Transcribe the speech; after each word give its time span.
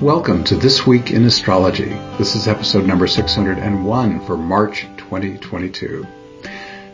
Welcome 0.00 0.44
to 0.44 0.56
This 0.56 0.86
Week 0.86 1.10
in 1.10 1.26
Astrology. 1.26 1.90
This 2.16 2.34
is 2.34 2.48
episode 2.48 2.86
number 2.86 3.06
601 3.06 4.24
for 4.24 4.34
March 4.38 4.86
2022. 4.96 6.06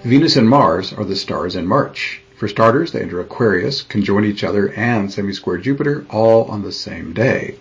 Venus 0.03 0.35
and 0.35 0.49
Mars 0.49 0.93
are 0.93 1.05
the 1.05 1.15
stars 1.15 1.55
in 1.55 1.69
March. 1.69 2.21
For 2.37 2.49
starters, 2.49 2.91
they 2.91 3.03
enter 3.03 3.21
Aquarius, 3.21 3.83
conjoin 3.85 4.25
each 4.25 4.43
other, 4.43 4.73
and 4.73 5.13
semi-square 5.13 5.59
Jupiter 5.59 6.05
all 6.11 6.47
on 6.47 6.63
the 6.63 6.73
same 6.73 7.13
day. 7.13 7.55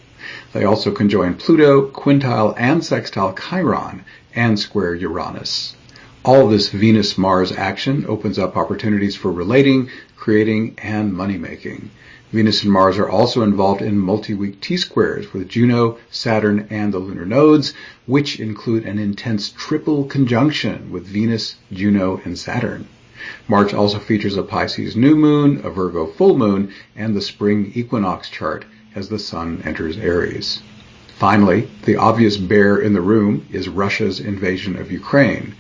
They 0.52 0.64
also 0.64 0.92
conjoin 0.92 1.36
Pluto, 1.36 1.92
quintile 1.92 2.56
and 2.58 2.84
sextile 2.84 3.36
Chiron, 3.36 4.04
and 4.34 4.58
square 4.58 4.96
Uranus. 4.96 5.76
All 6.24 6.48
this 6.48 6.70
Venus-Mars 6.70 7.52
action 7.52 8.08
opens 8.08 8.40
up 8.40 8.58
opportunities 8.58 9.16
for 9.16 9.32
relating, 9.32 9.92
creating, 10.16 10.80
and 10.82 11.14
money 11.14 11.38
making. 11.38 11.92
Venus 12.32 12.64
and 12.64 12.72
Mars 12.72 12.98
are 12.98 13.08
also 13.08 13.44
involved 13.44 13.82
in 13.82 13.98
multi-week 13.98 14.60
T-squares 14.60 15.32
with 15.32 15.48
Juno, 15.48 15.98
Saturn, 16.10 16.68
and 16.70 16.94
the 16.94 17.00
lunar 17.00 17.26
nodes, 17.26 17.74
which 18.08 18.40
include 18.40 18.84
an 18.86 18.98
intense 18.98 19.54
triple 19.56 20.06
conjunction 20.06 20.92
with 20.92 21.06
Venus, 21.06 21.56
Juno, 21.72 22.20
and 22.26 22.38
Saturn. 22.38 22.88
March 23.48 23.74
also 23.74 24.00
features 24.00 24.38
a 24.38 24.44
Pisces 24.44 24.96
new 24.96 25.16
moon, 25.16 25.62
a 25.64 25.70
Virgo 25.70 26.08
full 26.08 26.38
moon, 26.38 26.72
and 26.96 27.16
the 27.16 27.22
spring 27.22 27.72
equinox 27.76 28.30
chart 28.30 28.66
as 28.96 29.10
the 29.10 29.20
sun 29.20 29.62
enters 29.64 29.98
Aries. 29.98 30.62
Finally, 31.18 31.70
the 31.86 31.96
obvious 31.96 32.38
bear 32.38 32.78
in 32.78 32.94
the 32.94 33.02
room 33.02 33.46
is 33.52 33.70
Russia's 33.70 34.20
invasion 34.20 34.76
of 34.76 34.92
Ukraine. 34.92 35.56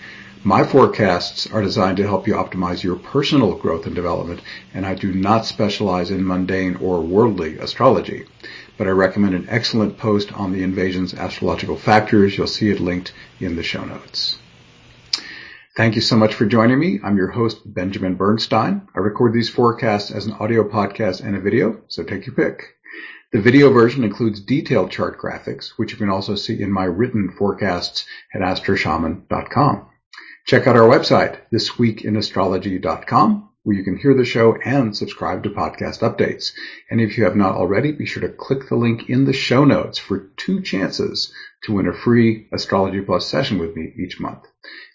My 0.47 0.63
forecasts 0.63 1.47
are 1.51 1.63
designed 1.63 1.97
to 1.97 2.03
help 2.03 2.27
you 2.27 2.35
optimize 2.35 2.83
your 2.83 2.97
personal 2.97 3.55
growth 3.55 3.87
and 3.87 3.95
development, 3.95 4.41
and 4.75 4.85
I 4.85 4.93
do 4.93 5.11
not 5.11 5.47
specialize 5.47 6.11
in 6.11 6.23
mundane 6.23 6.75
or 6.75 7.01
worldly 7.01 7.57
astrology. 7.57 8.25
But 8.77 8.85
I 8.85 8.91
recommend 8.91 9.33
an 9.33 9.47
excellent 9.49 9.97
post 9.97 10.31
on 10.33 10.53
the 10.53 10.61
invasion's 10.61 11.15
astrological 11.15 11.77
factors. 11.77 12.37
You'll 12.37 12.45
see 12.45 12.69
it 12.69 12.79
linked 12.79 13.11
in 13.39 13.55
the 13.55 13.63
show 13.63 13.85
notes. 13.85 14.37
Thank 15.75 15.95
you 15.95 16.01
so 16.01 16.15
much 16.15 16.35
for 16.35 16.45
joining 16.45 16.79
me. 16.79 16.99
I'm 17.03 17.17
your 17.17 17.31
host, 17.31 17.61
Benjamin 17.65 18.13
Bernstein. 18.13 18.87
I 18.95 18.99
record 18.99 19.33
these 19.33 19.49
forecasts 19.49 20.11
as 20.11 20.27
an 20.27 20.33
audio 20.33 20.69
podcast 20.69 21.25
and 21.25 21.35
a 21.35 21.41
video, 21.41 21.81
so 21.87 22.03
take 22.03 22.27
your 22.27 22.35
pick. 22.35 22.75
The 23.31 23.41
video 23.41 23.71
version 23.71 24.03
includes 24.03 24.41
detailed 24.41 24.91
chart 24.91 25.19
graphics, 25.19 25.69
which 25.77 25.91
you 25.91 25.97
can 25.97 26.11
also 26.11 26.35
see 26.35 26.61
in 26.61 26.71
my 26.71 26.83
written 26.83 27.33
forecasts 27.35 28.05
at 28.31 28.41
astroshaman.com. 28.41 29.87
Check 30.45 30.67
out 30.67 30.77
our 30.77 30.87
website, 30.87 31.39
thisweekinastrology.com, 31.51 33.49
where 33.63 33.75
you 33.75 33.83
can 33.83 33.97
hear 33.97 34.13
the 34.13 34.25
show 34.25 34.55
and 34.63 34.95
subscribe 34.95 35.41
to 35.43 35.49
podcast 35.49 36.01
updates. 36.01 36.51
And 36.91 37.01
if 37.01 37.17
you 37.17 37.23
have 37.23 37.35
not 37.35 37.55
already, 37.55 37.91
be 37.91 38.05
sure 38.05 38.21
to 38.21 38.29
click 38.29 38.69
the 38.69 38.75
link 38.75 39.09
in 39.09 39.25
the 39.25 39.33
show 39.33 39.65
notes 39.65 39.97
for 39.97 40.29
two 40.37 40.61
chances 40.61 41.33
to 41.63 41.73
win 41.73 41.87
a 41.87 41.93
free 41.93 42.47
Astrology 42.53 43.01
Plus 43.01 43.27
session 43.27 43.57
with 43.57 43.75
me 43.75 43.91
each 43.97 44.19
month. 44.19 44.43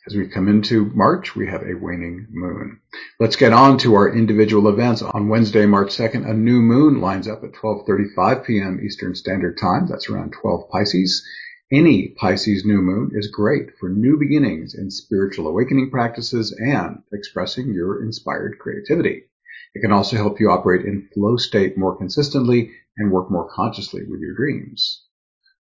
As 0.07 0.15
we 0.15 0.29
come 0.29 0.49
into 0.49 0.87
March, 0.95 1.35
we 1.35 1.49
have 1.49 1.63
a 1.63 1.75
waning 1.75 2.29
moon. 2.31 2.79
Let's 3.19 3.37
get 3.37 3.53
on 3.53 3.77
to 3.79 3.95
our 3.95 4.09
individual 4.09 4.69
events. 4.69 5.03
On 5.03 5.29
Wednesday, 5.29 5.67
March 5.67 5.89
2nd, 5.89 6.29
a 6.29 6.33
new 6.33 6.63
moon 6.63 7.01
lines 7.01 7.27
up 7.27 7.43
at 7.43 7.53
12:35 7.53 8.47
p.m. 8.47 8.81
Eastern 8.85 9.15
Standard 9.15 9.59
Time. 9.59 9.89
That's 9.89 10.09
around 10.09 10.33
12 10.41 10.71
Pisces. 10.71 11.27
Any 11.73 12.09
Pisces 12.09 12.65
new 12.65 12.83
moon 12.83 13.13
is 13.15 13.29
great 13.29 13.79
for 13.79 13.89
new 13.89 14.19
beginnings 14.19 14.75
in 14.75 14.91
spiritual 14.91 15.47
awakening 15.47 15.89
practices 15.89 16.51
and 16.51 17.05
expressing 17.13 17.73
your 17.73 18.03
inspired 18.03 18.59
creativity. 18.59 19.27
It 19.73 19.81
can 19.81 19.93
also 19.93 20.17
help 20.17 20.41
you 20.41 20.51
operate 20.51 20.85
in 20.85 21.09
flow 21.15 21.37
state 21.37 21.79
more 21.79 21.97
consistently 21.97 22.73
and 22.97 23.13
work 23.13 23.31
more 23.31 23.49
consciously 23.49 24.03
with 24.03 24.19
your 24.19 24.35
dreams. 24.35 25.05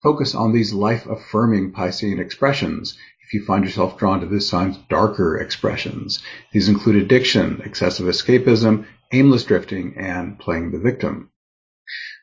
Focus 0.02 0.36
on 0.36 0.52
these 0.52 0.74
life 0.74 1.06
affirming 1.06 1.72
Piscean 1.72 2.20
expressions 2.20 2.98
if 3.26 3.34
you 3.34 3.46
find 3.46 3.64
yourself 3.64 3.98
drawn 3.98 4.20
to 4.20 4.26
this 4.26 4.50
sign's 4.50 4.76
darker 4.90 5.38
expressions. 5.38 6.22
These 6.52 6.68
include 6.68 6.98
addiction, 6.98 7.62
excessive 7.64 8.08
escapism, 8.08 8.86
aimless 9.14 9.46
drifting, 9.46 9.96
and 9.96 10.38
playing 10.38 10.72
the 10.72 10.80
victim. 10.80 11.30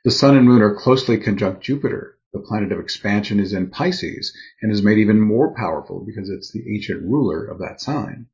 The 0.04 0.10
sun 0.10 0.36
and 0.36 0.46
moon 0.46 0.60
are 0.60 0.74
closely 0.74 1.16
conjunct 1.16 1.62
Jupiter, 1.62 2.18
the 2.32 2.40
planet 2.40 2.70
of 2.70 2.78
expansion 2.78 3.40
is 3.40 3.52
in 3.52 3.70
Pisces 3.70 4.32
and 4.62 4.70
is 4.70 4.82
made 4.82 4.98
even 4.98 5.20
more 5.20 5.54
powerful 5.54 6.04
because 6.04 6.30
it's 6.30 6.52
the 6.52 6.74
ancient 6.74 7.02
ruler 7.02 7.44
of 7.44 7.58
that 7.58 7.80
sign. 7.80 8.26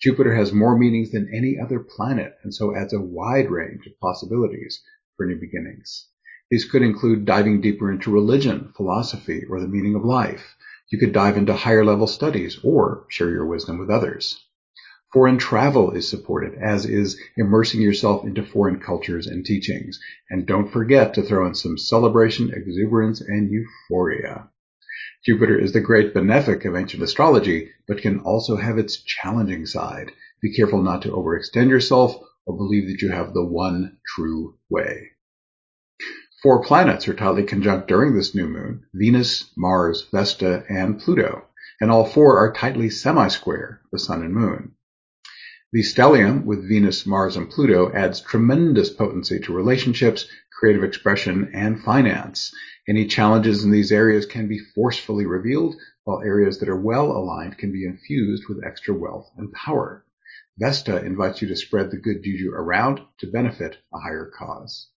Jupiter 0.00 0.34
has 0.34 0.52
more 0.52 0.76
meanings 0.76 1.10
than 1.10 1.32
any 1.32 1.58
other 1.58 1.80
planet 1.80 2.36
and 2.42 2.54
so 2.54 2.74
adds 2.74 2.92
a 2.92 3.00
wide 3.00 3.50
range 3.50 3.86
of 3.86 3.98
possibilities 4.00 4.82
for 5.16 5.26
new 5.26 5.38
beginnings. 5.38 6.08
These 6.50 6.64
could 6.64 6.82
include 6.82 7.24
diving 7.24 7.60
deeper 7.60 7.90
into 7.90 8.10
religion, 8.10 8.72
philosophy, 8.76 9.44
or 9.48 9.60
the 9.60 9.68
meaning 9.68 9.94
of 9.94 10.04
life. 10.04 10.56
You 10.90 10.98
could 10.98 11.12
dive 11.12 11.36
into 11.36 11.54
higher 11.54 11.84
level 11.84 12.06
studies 12.06 12.58
or 12.62 13.06
share 13.08 13.30
your 13.30 13.46
wisdom 13.46 13.78
with 13.78 13.90
others. 13.90 14.45
Foreign 15.16 15.38
travel 15.38 15.92
is 15.92 16.06
supported, 16.06 16.56
as 16.56 16.84
is 16.84 17.18
immersing 17.38 17.80
yourself 17.80 18.26
into 18.26 18.44
foreign 18.44 18.78
cultures 18.78 19.26
and 19.26 19.46
teachings. 19.46 19.98
And 20.28 20.44
don't 20.44 20.70
forget 20.70 21.14
to 21.14 21.22
throw 21.22 21.46
in 21.46 21.54
some 21.54 21.78
celebration, 21.78 22.52
exuberance, 22.52 23.22
and 23.22 23.50
euphoria. 23.50 24.50
Jupiter 25.24 25.58
is 25.58 25.72
the 25.72 25.80
great 25.80 26.12
benefic 26.12 26.66
of 26.66 26.76
ancient 26.76 27.02
astrology, 27.02 27.70
but 27.88 28.02
can 28.02 28.20
also 28.20 28.56
have 28.56 28.76
its 28.76 28.98
challenging 28.98 29.64
side. 29.64 30.12
Be 30.42 30.54
careful 30.54 30.82
not 30.82 31.00
to 31.00 31.12
overextend 31.12 31.70
yourself 31.70 32.14
or 32.44 32.54
believe 32.54 32.86
that 32.88 33.00
you 33.00 33.08
have 33.08 33.32
the 33.32 33.46
one 33.46 33.96
true 34.14 34.58
way. 34.68 35.12
Four 36.42 36.62
planets 36.62 37.08
are 37.08 37.14
tightly 37.14 37.44
conjunct 37.44 37.88
during 37.88 38.14
this 38.14 38.34
new 38.34 38.48
moon 38.48 38.84
Venus, 38.92 39.50
Mars, 39.56 40.06
Vesta, 40.12 40.66
and 40.68 40.98
Pluto, 40.98 41.46
and 41.80 41.90
all 41.90 42.04
four 42.04 42.36
are 42.38 42.52
tightly 42.52 42.90
semi 42.90 43.28
square 43.28 43.80
the 43.90 43.98
Sun 43.98 44.22
and 44.22 44.34
Moon. 44.34 44.75
The 45.76 45.82
stellium 45.82 46.46
with 46.46 46.66
Venus, 46.66 47.04
Mars, 47.04 47.36
and 47.36 47.50
Pluto 47.50 47.92
adds 47.92 48.22
tremendous 48.22 48.88
potency 48.88 49.38
to 49.40 49.52
relationships, 49.52 50.26
creative 50.58 50.82
expression, 50.82 51.50
and 51.52 51.78
finance. 51.82 52.50
Any 52.88 53.06
challenges 53.06 53.62
in 53.62 53.70
these 53.70 53.92
areas 53.92 54.24
can 54.24 54.48
be 54.48 54.58
forcefully 54.58 55.26
revealed, 55.26 55.76
while 56.04 56.22
areas 56.22 56.60
that 56.60 56.70
are 56.70 56.80
well 56.80 57.12
aligned 57.12 57.58
can 57.58 57.72
be 57.72 57.84
infused 57.84 58.44
with 58.48 58.64
extra 58.64 58.94
wealth 58.94 59.30
and 59.36 59.52
power. 59.52 60.02
Vesta 60.56 61.04
invites 61.04 61.42
you 61.42 61.48
to 61.48 61.56
spread 61.56 61.90
the 61.90 61.98
good 61.98 62.22
juju 62.22 62.52
around 62.54 63.02
to 63.18 63.30
benefit 63.30 63.76
a 63.92 63.98
higher 63.98 64.32
cause. 64.34 64.88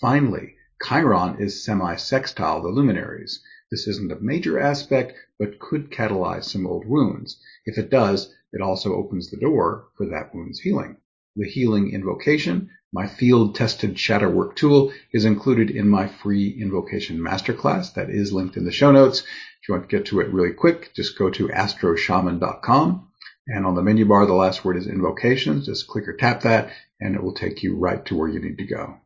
Finally, 0.00 0.56
Chiron 0.84 1.40
is 1.40 1.64
semi-sextile 1.64 2.62
the 2.62 2.68
luminaries. 2.68 3.44
This 3.70 3.86
isn't 3.86 4.10
a 4.10 4.20
major 4.20 4.58
aspect, 4.58 5.12
but 5.38 5.60
could 5.60 5.92
catalyze 5.92 6.46
some 6.46 6.66
old 6.66 6.84
wounds. 6.84 7.40
If 7.64 7.78
it 7.78 7.90
does, 7.90 8.34
it 8.52 8.60
also 8.60 8.94
opens 8.94 9.30
the 9.30 9.36
door 9.36 9.88
for 9.96 10.06
that 10.06 10.34
wound's 10.34 10.60
healing. 10.60 10.96
The 11.36 11.48
healing 11.48 11.92
invocation, 11.92 12.70
my 12.92 13.06
field 13.06 13.54
tested 13.54 13.98
shadow 13.98 14.30
work 14.30 14.56
tool, 14.56 14.92
is 15.12 15.24
included 15.24 15.70
in 15.70 15.88
my 15.88 16.08
free 16.08 16.48
invocation 16.60 17.18
masterclass 17.18 17.94
that 17.94 18.10
is 18.10 18.32
linked 18.32 18.56
in 18.56 18.64
the 18.64 18.72
show 18.72 18.92
notes. 18.92 19.20
If 19.20 19.68
you 19.68 19.74
want 19.74 19.88
to 19.88 19.96
get 19.96 20.06
to 20.06 20.20
it 20.20 20.32
really 20.32 20.52
quick, 20.52 20.92
just 20.94 21.18
go 21.18 21.28
to 21.30 21.48
astroshaman.com 21.48 23.06
and 23.48 23.64
on 23.64 23.76
the 23.76 23.82
menu 23.82 24.06
bar, 24.06 24.26
the 24.26 24.34
last 24.34 24.64
word 24.64 24.76
is 24.76 24.88
invocations. 24.88 25.66
Just 25.66 25.86
click 25.86 26.08
or 26.08 26.16
tap 26.16 26.42
that 26.42 26.70
and 27.00 27.14
it 27.14 27.22
will 27.22 27.34
take 27.34 27.62
you 27.62 27.76
right 27.76 28.04
to 28.06 28.16
where 28.16 28.28
you 28.28 28.40
need 28.40 28.58
to 28.58 28.66
go. 28.66 28.96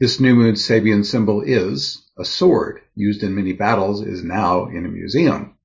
This 0.00 0.20
new 0.20 0.34
moon 0.34 0.54
Sabian 0.54 1.04
symbol 1.04 1.42
is 1.42 2.02
a 2.18 2.24
sword 2.24 2.80
used 2.94 3.22
in 3.22 3.34
many 3.34 3.52
battles 3.52 4.02
is 4.02 4.22
now 4.22 4.66
in 4.66 4.84
a 4.86 4.88
museum. 4.88 5.55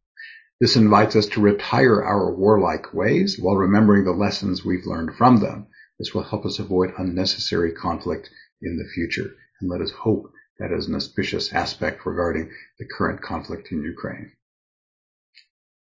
This 0.62 0.76
invites 0.76 1.16
us 1.16 1.26
to 1.30 1.42
retire 1.42 2.04
our 2.04 2.32
warlike 2.32 2.94
ways 2.94 3.40
while 3.40 3.56
remembering 3.56 4.04
the 4.04 4.12
lessons 4.12 4.64
we've 4.64 4.86
learned 4.86 5.16
from 5.16 5.38
them. 5.38 5.66
This 5.98 6.14
will 6.14 6.22
help 6.22 6.46
us 6.46 6.60
avoid 6.60 6.94
unnecessary 7.00 7.72
conflict 7.72 8.30
in 8.62 8.78
the 8.78 8.88
future. 8.94 9.32
And 9.60 9.72
let 9.72 9.82
us 9.82 9.90
hope 9.90 10.32
that 10.60 10.72
is 10.72 10.88
an 10.88 10.94
auspicious 10.94 11.52
aspect 11.52 12.06
regarding 12.06 12.52
the 12.78 12.86
current 12.86 13.24
conflict 13.24 13.72
in 13.72 13.82
Ukraine. 13.82 14.34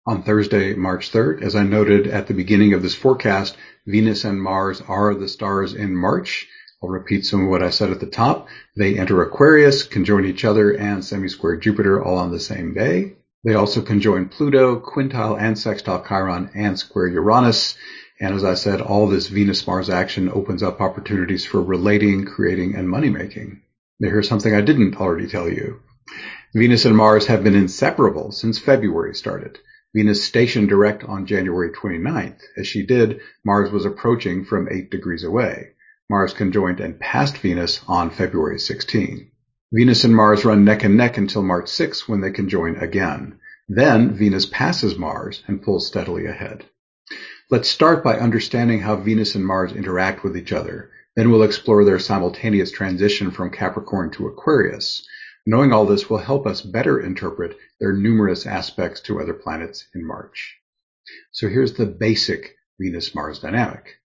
On 0.06 0.22
Thursday, 0.22 0.75
March 0.75 1.11
3rd, 1.11 1.43
as 1.43 1.56
I 1.56 1.64
noted 1.64 2.06
at 2.06 2.28
the 2.28 2.34
beginning 2.34 2.73
of 2.73 2.81
this 2.81 2.94
forecast, 2.94 3.56
Venus 3.88 4.25
and 4.25 4.40
Mars 4.40 4.81
are 4.87 5.16
the 5.16 5.26
stars 5.26 5.75
in 5.75 5.96
March. 5.96 6.46
I'll 6.81 6.90
repeat 6.90 7.26
some 7.26 7.43
of 7.43 7.50
what 7.50 7.64
I 7.64 7.70
said 7.70 7.90
at 7.90 7.99
the 7.99 8.06
top. 8.06 8.46
They 8.76 8.96
enter 8.96 9.20
Aquarius, 9.20 9.82
conjoin 9.82 10.26
each 10.26 10.44
other, 10.44 10.70
and 10.70 11.05
semi-square 11.05 11.56
Jupiter 11.56 12.00
all 12.00 12.19
on 12.19 12.31
the 12.31 12.38
same 12.38 12.73
day. 12.73 13.16
They 13.42 13.54
also 13.54 13.81
conjoin 13.81 14.28
Pluto, 14.28 14.81
quintile 14.81 15.40
and 15.40 15.58
sextile 15.58 16.04
Chiron, 16.06 16.50
and 16.54 16.78
square 16.78 17.08
Uranus. 17.08 17.75
And 18.20 18.34
as 18.34 18.44
I 18.44 18.54
said, 18.54 18.82
all 18.82 19.06
this 19.06 19.28
Venus-Mars 19.28 19.88
action 19.88 20.28
opens 20.28 20.62
up 20.62 20.81
opportunities 20.81 21.46
for 21.46 21.62
relating, 21.62 22.26
creating, 22.26 22.75
and 22.75 22.88
money 22.88 23.08
making. 23.08 23.62
Now 23.98 24.10
here's 24.10 24.28
something 24.28 24.54
I 24.54 24.60
didn't 24.60 25.00
already 25.00 25.26
tell 25.26 25.48
you. 25.48 25.81
Venus 26.54 26.84
and 26.84 26.96
Mars 26.96 27.26
have 27.26 27.42
been 27.42 27.54
inseparable 27.54 28.32
since 28.32 28.58
February 28.58 29.14
started. 29.14 29.58
Venus 29.94 30.22
stationed 30.22 30.69
direct 30.69 31.02
on 31.04 31.26
January 31.26 31.70
29th. 31.70 32.40
As 32.58 32.66
she 32.66 32.84
did, 32.84 33.20
Mars 33.44 33.70
was 33.70 33.84
approaching 33.87 34.44
from 34.44 34.69
8 34.70 34.90
degrees 34.90 35.25
away. 35.25 35.70
Mars 36.10 36.34
conjoined 36.34 36.81
and 36.81 37.00
passed 37.00 37.38
Venus 37.38 37.81
on 37.88 38.10
February 38.10 38.58
16. 38.58 39.30
Venus 39.72 40.02
and 40.02 40.17
Mars 40.17 40.44
run 40.44 40.64
neck 40.64 40.82
and 40.82 40.96
neck 40.96 41.17
until 41.17 41.44
March 41.44 41.69
6 41.69 42.08
when 42.08 42.20
they 42.20 42.32
conjoin 42.32 42.75
again. 42.76 43.38
Then 43.69 44.17
Venus 44.17 44.44
passes 44.44 44.99
Mars 44.99 45.44
and 45.46 45.62
pulls 45.62 45.87
steadily 45.87 46.26
ahead. 46.26 46.64
Let's 47.50 47.69
start 47.69 48.02
by 48.02 48.19
understanding 48.19 48.81
how 48.81 48.96
Venus 48.96 49.37
and 49.37 49.46
Mars 49.46 49.72
interact 49.72 50.25
with 50.25 50.37
each 50.37 50.52
other. 50.52 50.90
Then 51.14 51.31
we'll 51.31 51.44
explore 51.44 51.84
their 51.84 52.00
simultaneous 52.00 52.72
transition 52.72 53.31
from 53.31 53.52
Capricorn 53.52 54.11
to 54.12 54.26
Aquarius. 54.26 55.06
Knowing 55.46 55.73
all 55.73 55.87
this 55.87 56.11
will 56.11 56.19
help 56.19 56.49
us 56.49 56.62
better 56.62 56.99
interpret 56.99 57.56
their 57.78 57.93
numerous 57.93 58.46
aspects 58.46 59.00
to 59.02 59.20
other 59.20 59.34
planets 59.34 59.87
in 59.94 60.05
March. 60.05 60.56
So 61.31 61.49
here's 61.49 61.75
the 61.75 61.87
basic 61.87 62.56
Venus-Mars 62.81 63.38
dynamic. 63.38 64.00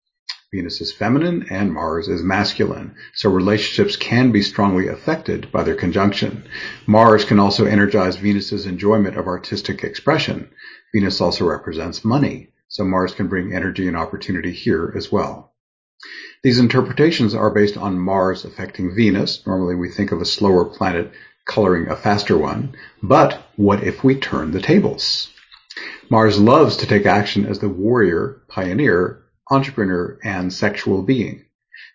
Venus 0.54 0.80
is 0.80 0.92
feminine 0.92 1.44
and 1.50 1.72
Mars 1.72 2.06
is 2.06 2.22
masculine, 2.22 2.94
so 3.12 3.28
relationships 3.28 3.96
can 3.96 4.30
be 4.30 4.40
strongly 4.40 4.86
affected 4.86 5.50
by 5.50 5.64
their 5.64 5.74
conjunction. 5.74 6.44
Mars 6.86 7.24
can 7.24 7.40
also 7.40 7.64
energize 7.64 8.18
Venus's 8.18 8.64
enjoyment 8.64 9.16
of 9.16 9.26
artistic 9.26 9.82
expression. 9.82 10.48
Venus 10.94 11.20
also 11.20 11.44
represents 11.44 12.04
money, 12.04 12.50
so 12.68 12.84
Mars 12.84 13.12
can 13.12 13.26
bring 13.26 13.52
energy 13.52 13.88
and 13.88 13.96
opportunity 13.96 14.52
here 14.52 14.92
as 14.96 15.10
well. 15.10 15.52
These 16.44 16.60
interpretations 16.60 17.34
are 17.34 17.50
based 17.50 17.76
on 17.76 17.98
Mars 17.98 18.44
affecting 18.44 18.94
Venus. 18.94 19.44
Normally 19.44 19.74
we 19.74 19.90
think 19.90 20.12
of 20.12 20.20
a 20.20 20.24
slower 20.24 20.64
planet 20.64 21.10
coloring 21.46 21.88
a 21.88 21.96
faster 21.96 22.38
one. 22.38 22.76
But 23.02 23.42
what 23.56 23.82
if 23.82 24.04
we 24.04 24.14
turn 24.14 24.52
the 24.52 24.62
tables? 24.62 25.30
Mars 26.08 26.38
loves 26.38 26.76
to 26.76 26.86
take 26.86 27.06
action 27.06 27.44
as 27.44 27.58
the 27.58 27.68
warrior, 27.68 28.42
pioneer, 28.46 29.23
entrepreneur, 29.50 30.18
and 30.24 30.52
sexual 30.52 31.02
being. 31.02 31.44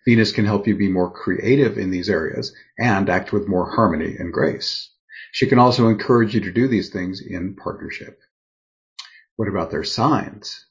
Venus 0.05 0.31
can 0.31 0.45
help 0.45 0.67
you 0.67 0.75
be 0.75 0.89
more 0.89 1.11
creative 1.11 1.77
in 1.77 1.91
these 1.91 2.09
areas 2.09 2.53
and 2.77 3.09
act 3.09 3.31
with 3.31 3.47
more 3.47 3.69
harmony 3.69 4.15
and 4.17 4.33
grace. 4.33 4.89
She 5.31 5.47
can 5.47 5.59
also 5.59 5.87
encourage 5.87 6.33
you 6.33 6.41
to 6.41 6.51
do 6.51 6.67
these 6.67 6.89
things 6.89 7.21
in 7.21 7.55
partnership. 7.55 8.19
What 9.35 9.47
about 9.47 9.71
their 9.71 9.83
signs? 9.83 10.65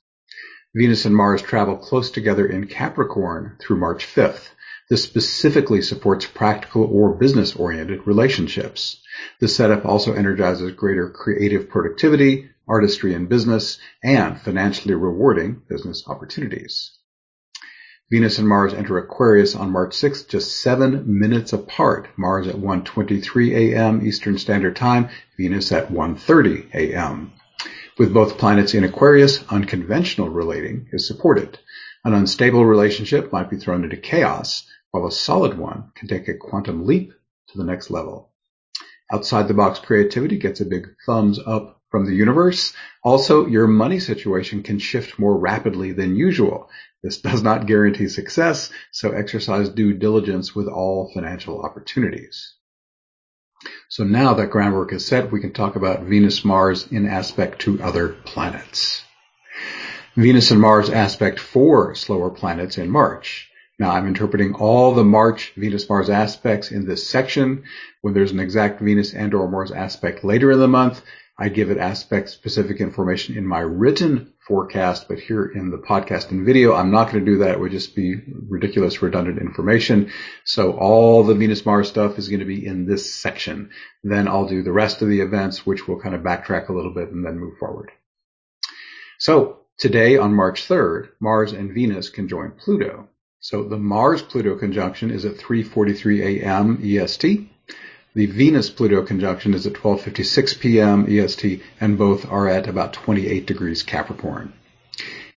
Venus 0.74 1.04
and 1.04 1.16
Mars 1.16 1.40
travel 1.40 1.76
close 1.76 2.10
together 2.10 2.46
in 2.46 2.66
Capricorn 2.66 3.56
through 3.60 3.78
March 3.78 4.06
5th. 4.06 4.48
This 4.90 5.02
specifically 5.02 5.82
supports 5.82 6.26
practical 6.26 6.84
or 6.84 7.14
business-oriented 7.14 8.06
relationships. 8.06 9.00
The 9.40 9.48
setup 9.48 9.84
also 9.84 10.12
energizes 10.14 10.72
greater 10.72 11.10
creative 11.10 11.68
productivity, 11.68 12.50
artistry 12.68 13.14
in 13.14 13.26
business, 13.26 13.78
and 14.02 14.40
financially 14.40 14.94
rewarding 14.94 15.62
business 15.68 16.04
opportunities. 16.06 16.92
Venus 18.10 18.38
and 18.38 18.48
Mars 18.48 18.72
enter 18.72 18.96
Aquarius 18.96 19.54
on 19.54 19.70
March 19.70 19.94
6th, 19.94 20.28
just 20.28 20.62
seven 20.62 21.04
minutes 21.18 21.52
apart. 21.52 22.08
Mars 22.16 22.48
at 22.48 22.54
1.23 22.54 23.52
a.m. 23.52 24.06
Eastern 24.06 24.38
Standard 24.38 24.76
Time, 24.76 25.10
Venus 25.36 25.70
at 25.72 25.90
1.30 25.92 26.74
a.m. 26.74 27.32
With 27.98 28.14
both 28.14 28.38
planets 28.38 28.72
in 28.72 28.84
Aquarius, 28.84 29.44
unconventional 29.50 30.30
relating 30.30 30.88
is 30.92 31.06
supported. 31.06 31.58
An 32.04 32.14
unstable 32.14 32.64
relationship 32.64 33.30
might 33.30 33.50
be 33.50 33.56
thrown 33.56 33.84
into 33.84 33.96
chaos, 33.96 34.66
while 34.90 35.06
a 35.06 35.12
solid 35.12 35.58
one 35.58 35.90
can 35.94 36.08
take 36.08 36.28
a 36.28 36.34
quantum 36.34 36.86
leap 36.86 37.12
to 37.48 37.58
the 37.58 37.64
next 37.64 37.90
level. 37.90 38.30
Outside 39.12 39.48
the 39.48 39.54
box 39.54 39.80
creativity 39.80 40.38
gets 40.38 40.60
a 40.60 40.64
big 40.64 40.86
thumbs 41.04 41.38
up 41.44 41.77
from 41.90 42.06
the 42.06 42.14
universe. 42.14 42.72
Also, 43.02 43.46
your 43.46 43.66
money 43.66 44.00
situation 44.00 44.62
can 44.62 44.78
shift 44.78 45.18
more 45.18 45.36
rapidly 45.36 45.92
than 45.92 46.16
usual. 46.16 46.68
This 47.02 47.20
does 47.22 47.42
not 47.42 47.66
guarantee 47.66 48.08
success, 48.08 48.70
so 48.92 49.10
exercise 49.10 49.68
due 49.68 49.94
diligence 49.94 50.54
with 50.54 50.68
all 50.68 51.10
financial 51.14 51.62
opportunities. 51.62 52.54
So 53.88 54.04
now 54.04 54.34
that 54.34 54.50
groundwork 54.50 54.92
is 54.92 55.06
set, 55.06 55.32
we 55.32 55.40
can 55.40 55.52
talk 55.52 55.74
about 55.74 56.04
Venus 56.04 56.44
Mars 56.44 56.86
in 56.92 57.06
aspect 57.06 57.62
to 57.62 57.82
other 57.82 58.10
planets. 58.10 59.02
Venus 60.16 60.50
and 60.50 60.60
Mars 60.60 60.90
aspect 60.90 61.38
four 61.38 61.94
slower 61.94 62.30
planets 62.30 62.78
in 62.78 62.90
March. 62.90 63.48
Now 63.78 63.92
I'm 63.92 64.08
interpreting 64.08 64.54
all 64.54 64.92
the 64.92 65.04
March 65.04 65.52
Venus-Mars 65.56 66.10
aspects 66.10 66.72
in 66.72 66.86
this 66.86 67.08
section. 67.08 67.62
When 68.00 68.14
there's 68.14 68.32
an 68.32 68.40
exact 68.40 68.80
Venus 68.80 69.14
and 69.14 69.32
or 69.32 69.48
Mars 69.48 69.70
aspect 69.70 70.24
later 70.24 70.50
in 70.50 70.58
the 70.58 70.66
month, 70.66 71.02
I 71.40 71.50
give 71.50 71.70
it 71.70 71.78
aspect 71.78 72.30
specific 72.30 72.80
information 72.80 73.36
in 73.36 73.46
my 73.46 73.60
written 73.60 74.32
forecast, 74.40 75.06
but 75.06 75.20
here 75.20 75.44
in 75.44 75.70
the 75.70 75.78
podcast 75.78 76.32
and 76.32 76.44
video, 76.44 76.74
I'm 76.74 76.90
not 76.90 77.12
going 77.12 77.24
to 77.24 77.30
do 77.30 77.38
that. 77.38 77.52
It 77.52 77.60
would 77.60 77.70
just 77.70 77.94
be 77.94 78.16
ridiculous, 78.48 79.02
redundant 79.02 79.38
information. 79.38 80.10
So 80.44 80.72
all 80.72 81.22
the 81.22 81.36
Venus 81.36 81.64
Mars 81.64 81.88
stuff 81.88 82.18
is 82.18 82.28
going 82.28 82.40
to 82.40 82.46
be 82.46 82.66
in 82.66 82.86
this 82.86 83.14
section. 83.14 83.70
Then 84.02 84.26
I'll 84.26 84.48
do 84.48 84.64
the 84.64 84.72
rest 84.72 85.00
of 85.00 85.08
the 85.08 85.20
events, 85.20 85.64
which 85.64 85.86
will 85.86 86.00
kind 86.00 86.16
of 86.16 86.22
backtrack 86.22 86.68
a 86.68 86.72
little 86.72 86.92
bit 86.92 87.10
and 87.10 87.24
then 87.24 87.38
move 87.38 87.56
forward. 87.58 87.92
So 89.18 89.60
today 89.78 90.16
on 90.16 90.34
March 90.34 90.66
3rd, 90.66 91.10
Mars 91.20 91.52
and 91.52 91.72
Venus 91.72 92.10
conjoin 92.10 92.58
Pluto. 92.58 93.08
So 93.38 93.62
the 93.62 93.78
Mars 93.78 94.22
Pluto 94.22 94.58
conjunction 94.58 95.12
is 95.12 95.24
at 95.24 95.36
3:43 95.36 96.42
a.m. 96.42 96.80
EST. 96.82 97.48
The 98.18 98.26
Venus-Pluto 98.26 99.04
conjunction 99.04 99.54
is 99.54 99.64
at 99.64 99.74
12:56 99.74 100.58
p.m. 100.58 101.06
EST, 101.08 101.62
and 101.80 101.96
both 101.96 102.28
are 102.28 102.48
at 102.48 102.66
about 102.66 102.92
28 102.92 103.46
degrees 103.46 103.84
Capricorn. 103.84 104.54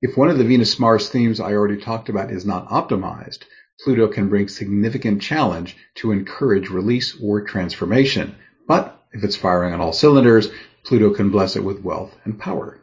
If 0.00 0.16
one 0.16 0.30
of 0.30 0.38
the 0.38 0.44
Venus-Mars 0.44 1.08
themes 1.08 1.40
I 1.40 1.54
already 1.54 1.78
talked 1.78 2.08
about 2.08 2.30
is 2.30 2.46
not 2.46 2.68
optimized, 2.68 3.40
Pluto 3.82 4.06
can 4.06 4.28
bring 4.28 4.46
significant 4.46 5.20
challenge 5.20 5.76
to 5.96 6.12
encourage 6.12 6.70
release 6.70 7.16
or 7.20 7.40
transformation. 7.40 8.36
But 8.68 8.96
if 9.12 9.24
it's 9.24 9.34
firing 9.34 9.74
on 9.74 9.80
all 9.80 9.92
cylinders, 9.92 10.48
Pluto 10.84 11.12
can 11.12 11.30
bless 11.30 11.56
it 11.56 11.64
with 11.64 11.82
wealth 11.82 12.14
and 12.24 12.38
power. 12.38 12.78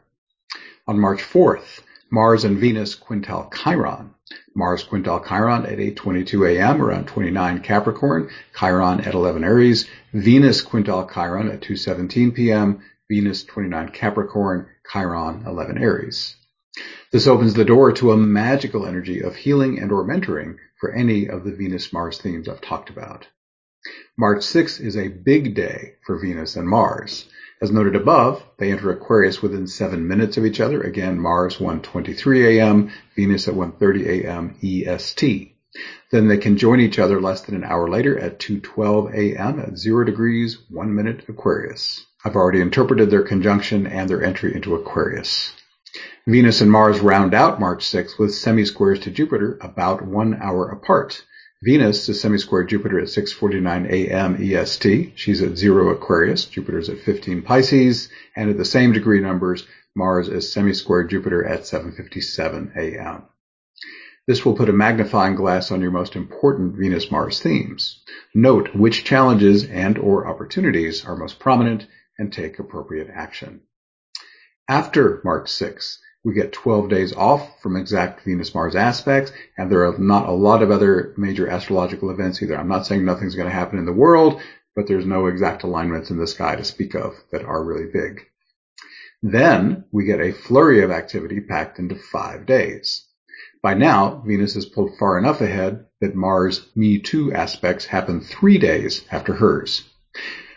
On 0.90 1.00
March 1.00 1.22
4th, 1.22 1.80
Mars 2.12 2.44
and 2.44 2.58
Venus 2.58 2.96
quintile 2.96 3.50
Chiron. 3.50 4.15
Mars 4.56 4.84
quintile 4.84 5.24
Chiron 5.28 5.66
at 5.66 5.78
8:22 5.78 6.58
a.m. 6.58 6.82
around 6.82 7.08
29 7.08 7.60
Capricorn, 7.60 8.30
Chiron 8.58 9.02
at 9.02 9.14
11 9.14 9.44
Aries, 9.44 9.88
Venus 10.14 10.64
quintile 10.64 11.08
Chiron 11.14 11.50
at 11.50 11.62
2:17 11.62 12.34
p.m., 12.34 12.82
Venus 13.08 13.44
29 13.44 13.90
Capricorn, 13.90 14.68
Chiron 14.92 15.44
11 15.46 15.78
Aries. 15.78 16.36
This 17.12 17.28
opens 17.28 17.54
the 17.54 17.66
door 17.66 17.92
to 17.94 18.12
a 18.12 18.18
magical 18.18 18.86
energy 18.86 19.22
of 19.22 19.36
healing 19.36 19.80
and 19.80 19.92
or 19.92 20.04
mentoring 20.04 20.58
for 20.80 20.92
any 20.92 21.30
of 21.30 21.44
the 21.44 21.54
Venus-Mars 21.54 22.20
themes 22.20 22.50
I've 22.50 22.62
talked 22.62 22.90
about. 22.90 23.28
March 24.18 24.44
6 24.44 24.80
is 24.80 24.98
a 24.98 25.08
big 25.08 25.54
day 25.54 25.96
for 26.06 26.18
Venus 26.18 26.56
and 26.56 26.68
Mars. 26.68 27.30
As 27.62 27.72
noted 27.72 27.96
above, 27.96 28.44
they 28.58 28.72
enter 28.72 28.92
Aquarius 28.92 29.42
within 29.42 29.68
seven 29.68 30.08
minutes 30.08 30.36
of 30.36 30.46
each 30.46 30.60
other. 30.60 30.82
Again, 30.82 31.20
Mars 31.20 31.58
1.23 31.58 32.58
a.m., 32.58 32.92
Venus 33.16 33.48
at 33.48 33.54
1.30 33.54 34.06
a.m. 34.08 34.56
EST. 34.62 35.56
Then 36.12 36.28
they 36.28 36.38
conjoin 36.38 36.80
each 36.80 37.00
other 37.00 37.20
less 37.20 37.42
than 37.42 37.56
an 37.56 37.64
hour 37.64 37.90
later 37.90 38.18
at 38.20 38.40
2.12 38.40 39.14
a.m. 39.14 39.60
at 39.60 39.78
0 39.78 40.06
degrees, 40.06 40.58
1 40.70 40.94
minute 40.94 41.26
Aquarius. 41.28 42.06
I've 42.24 42.36
already 42.36 42.62
interpreted 42.62 43.10
their 43.10 43.24
conjunction 43.24 43.88
and 43.88 44.10
their 44.10 44.24
entry 44.24 44.54
into 44.54 44.76
Aquarius. 44.76 45.54
Venus 46.28 46.60
and 46.60 46.72
Mars 46.72 47.00
round 47.00 47.34
out 47.34 47.60
March 47.60 47.88
6 47.88 48.18
with 48.18 48.34
semi-squares 48.34 49.00
to 49.02 49.12
Jupiter 49.12 49.58
about 49.62 50.02
one 50.02 50.34
hour 50.42 50.70
apart. 50.70 51.24
Venus 51.66 52.08
is 52.10 52.22
semi-square 52.22 52.64
Jupiter 52.66 53.00
at 53.00 53.08
6:49 53.08 53.90
a.m. 53.90 54.36
EST. 54.40 55.14
She's 55.16 55.42
at 55.42 55.58
0 55.58 55.90
Aquarius. 55.90 56.46
Jupiter's 56.46 56.90
at 56.90 57.00
15 57.00 57.42
Pisces, 57.42 58.08
and 58.36 58.52
at 58.52 58.58
the 58.58 58.64
same 58.64 58.92
degree 58.92 59.20
numbers, 59.20 59.66
Mars 59.96 60.30
is 60.30 60.54
semi-square 60.54 61.06
Jupiter 61.06 61.44
at 61.44 61.62
7:57 61.62 62.76
a.m. 62.76 63.24
This 64.28 64.46
will 64.46 64.56
put 64.56 64.70
a 64.70 64.74
magnifying 64.74 65.34
glass 65.34 65.72
on 65.72 65.82
your 65.82 65.90
most 65.90 66.16
important 66.16 66.76
Venus-Mars 66.78 67.42
themes. 67.42 68.04
Note 68.36 68.76
which 68.76 69.04
challenges 69.04 69.66
and 69.66 69.98
or 69.98 70.28
opportunities 70.28 71.04
are 71.04 71.18
most 71.18 71.40
prominent 71.40 71.88
and 72.20 72.32
take 72.32 72.60
appropriate 72.60 73.10
action. 73.12 73.62
After 74.70 75.20
March 75.24 75.50
6, 75.50 76.00
we 76.26 76.34
get 76.34 76.52
12 76.52 76.90
days 76.90 77.14
off 77.14 77.62
from 77.62 77.76
exact 77.76 78.26
Venus-Mars 78.26 78.76
aspects, 78.76 79.32
and 79.58 79.72
there 79.72 79.86
are 79.86 79.96
not 80.00 80.28
a 80.28 80.32
lot 80.32 80.64
of 80.64 80.72
other 80.72 81.14
major 81.18 81.48
astrological 81.48 82.10
events 82.10 82.42
either. 82.42 82.58
I'm 82.58 82.68
not 82.68 82.88
saying 82.88 83.06
nothing's 83.06 83.36
going 83.36 83.48
to 83.48 83.54
happen 83.54 83.78
in 83.78 83.86
the 83.86 83.94
world, 83.94 84.42
but 84.76 84.88
there's 84.88 85.06
no 85.06 85.28
exact 85.28 85.62
alignments 85.62 86.10
in 86.10 86.18
the 86.18 86.26
sky 86.26 86.56
to 86.56 86.64
speak 86.64 86.96
of 86.96 87.14
that 87.32 87.46
are 87.46 87.64
really 87.64 87.86
big. 87.94 88.22
Then 89.22 89.86
we 89.92 90.06
get 90.06 90.20
a 90.20 90.34
flurry 90.34 90.84
of 90.84 90.90
activity 90.90 91.40
packed 91.40 91.78
into 91.78 91.96
five 91.96 92.48
days. 92.48 93.06
By 93.62 93.76
now, 93.76 94.24
Venus 94.26 94.56
is 94.56 94.66
pulled 94.66 94.98
far 94.98 95.20
enough 95.20 95.42
ahead 95.42 95.86
that 96.02 96.16
Mars 96.16 96.70
Me 96.76 97.00
Too 97.00 97.34
aspects 97.34 97.86
happen 97.86 98.20
three 98.20 98.58
days 98.58 99.06
after 99.12 99.34
hers. 99.34 99.84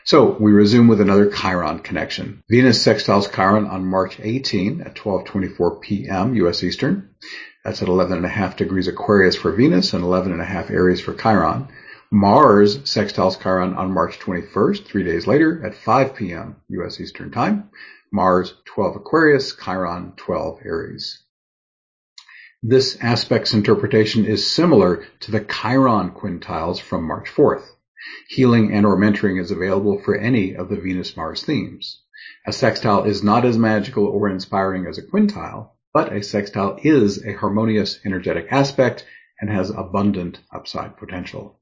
So 0.09 0.35
we 0.41 0.53
resume 0.53 0.89
with 0.89 1.03
another 1.03 1.31
Chiron 1.31 1.81
connection. 1.81 2.43
Venus 2.49 2.83
sextiles 2.83 3.31
Chiron 3.31 3.67
on 3.67 3.85
March 3.85 4.19
18 4.19 4.81
at 4.81 4.95
12:24 4.95 5.83
p.m. 5.83 6.35
U.S. 6.37 6.65
Eastern. 6.65 7.11
That's 7.63 7.83
at 7.83 7.89
11.5 7.89 8.57
degrees 8.57 8.89
Aquarius 8.89 9.37
for 9.37 9.53
Venus 9.53 9.93
and 9.93 10.03
11.5 10.03 10.71
Aries 10.71 11.03
for 11.03 11.13
Chiron. 11.13 11.69
Mars 12.11 12.79
sextiles 12.85 13.39
Chiron 13.39 13.75
on 13.75 13.93
March 13.93 14.19
21st, 14.19 14.87
three 14.87 15.05
days 15.05 15.27
later 15.27 15.63
at 15.67 15.75
5 15.75 16.15
p.m. 16.15 16.57
U.S. 16.71 16.99
Eastern 16.99 17.31
Time. 17.31 17.69
Mars 18.11 18.55
12 18.65 18.97
Aquarius, 18.97 19.55
Chiron 19.57 20.15
12 20.17 20.61
Aries. 20.65 21.23
This 22.63 22.97
aspect's 23.03 23.53
interpretation 23.53 24.25
is 24.25 24.51
similar 24.51 25.05
to 25.21 25.31
the 25.31 25.45
Chiron 25.45 26.13
quintiles 26.13 26.81
from 26.81 27.07
March 27.07 27.29
4th. 27.29 27.67
Healing 28.29 28.73
and 28.73 28.87
or 28.87 28.97
mentoring 28.97 29.41
is 29.41 29.51
available 29.51 30.01
for 30.01 30.15
any 30.15 30.55
of 30.55 30.69
the 30.69 30.77
Venus-Mars 30.77 31.43
themes. 31.43 32.03
A 32.47 32.53
sextile 32.53 33.05
is 33.05 33.23
not 33.23 33.45
as 33.45 33.59
magical 33.59 34.07
or 34.07 34.29
inspiring 34.29 34.87
as 34.87 34.99
a 34.99 35.03
quintile, 35.03 35.73
but 35.93 36.13
a 36.13 36.23
sextile 36.23 36.79
is 36.83 37.25
a 37.25 37.33
harmonious 37.33 37.99
energetic 38.05 38.49
aspect 38.51 39.05
and 39.41 39.51
has 39.51 39.71
abundant 39.71 40.41
upside 40.53 40.97
potential. 40.97 41.59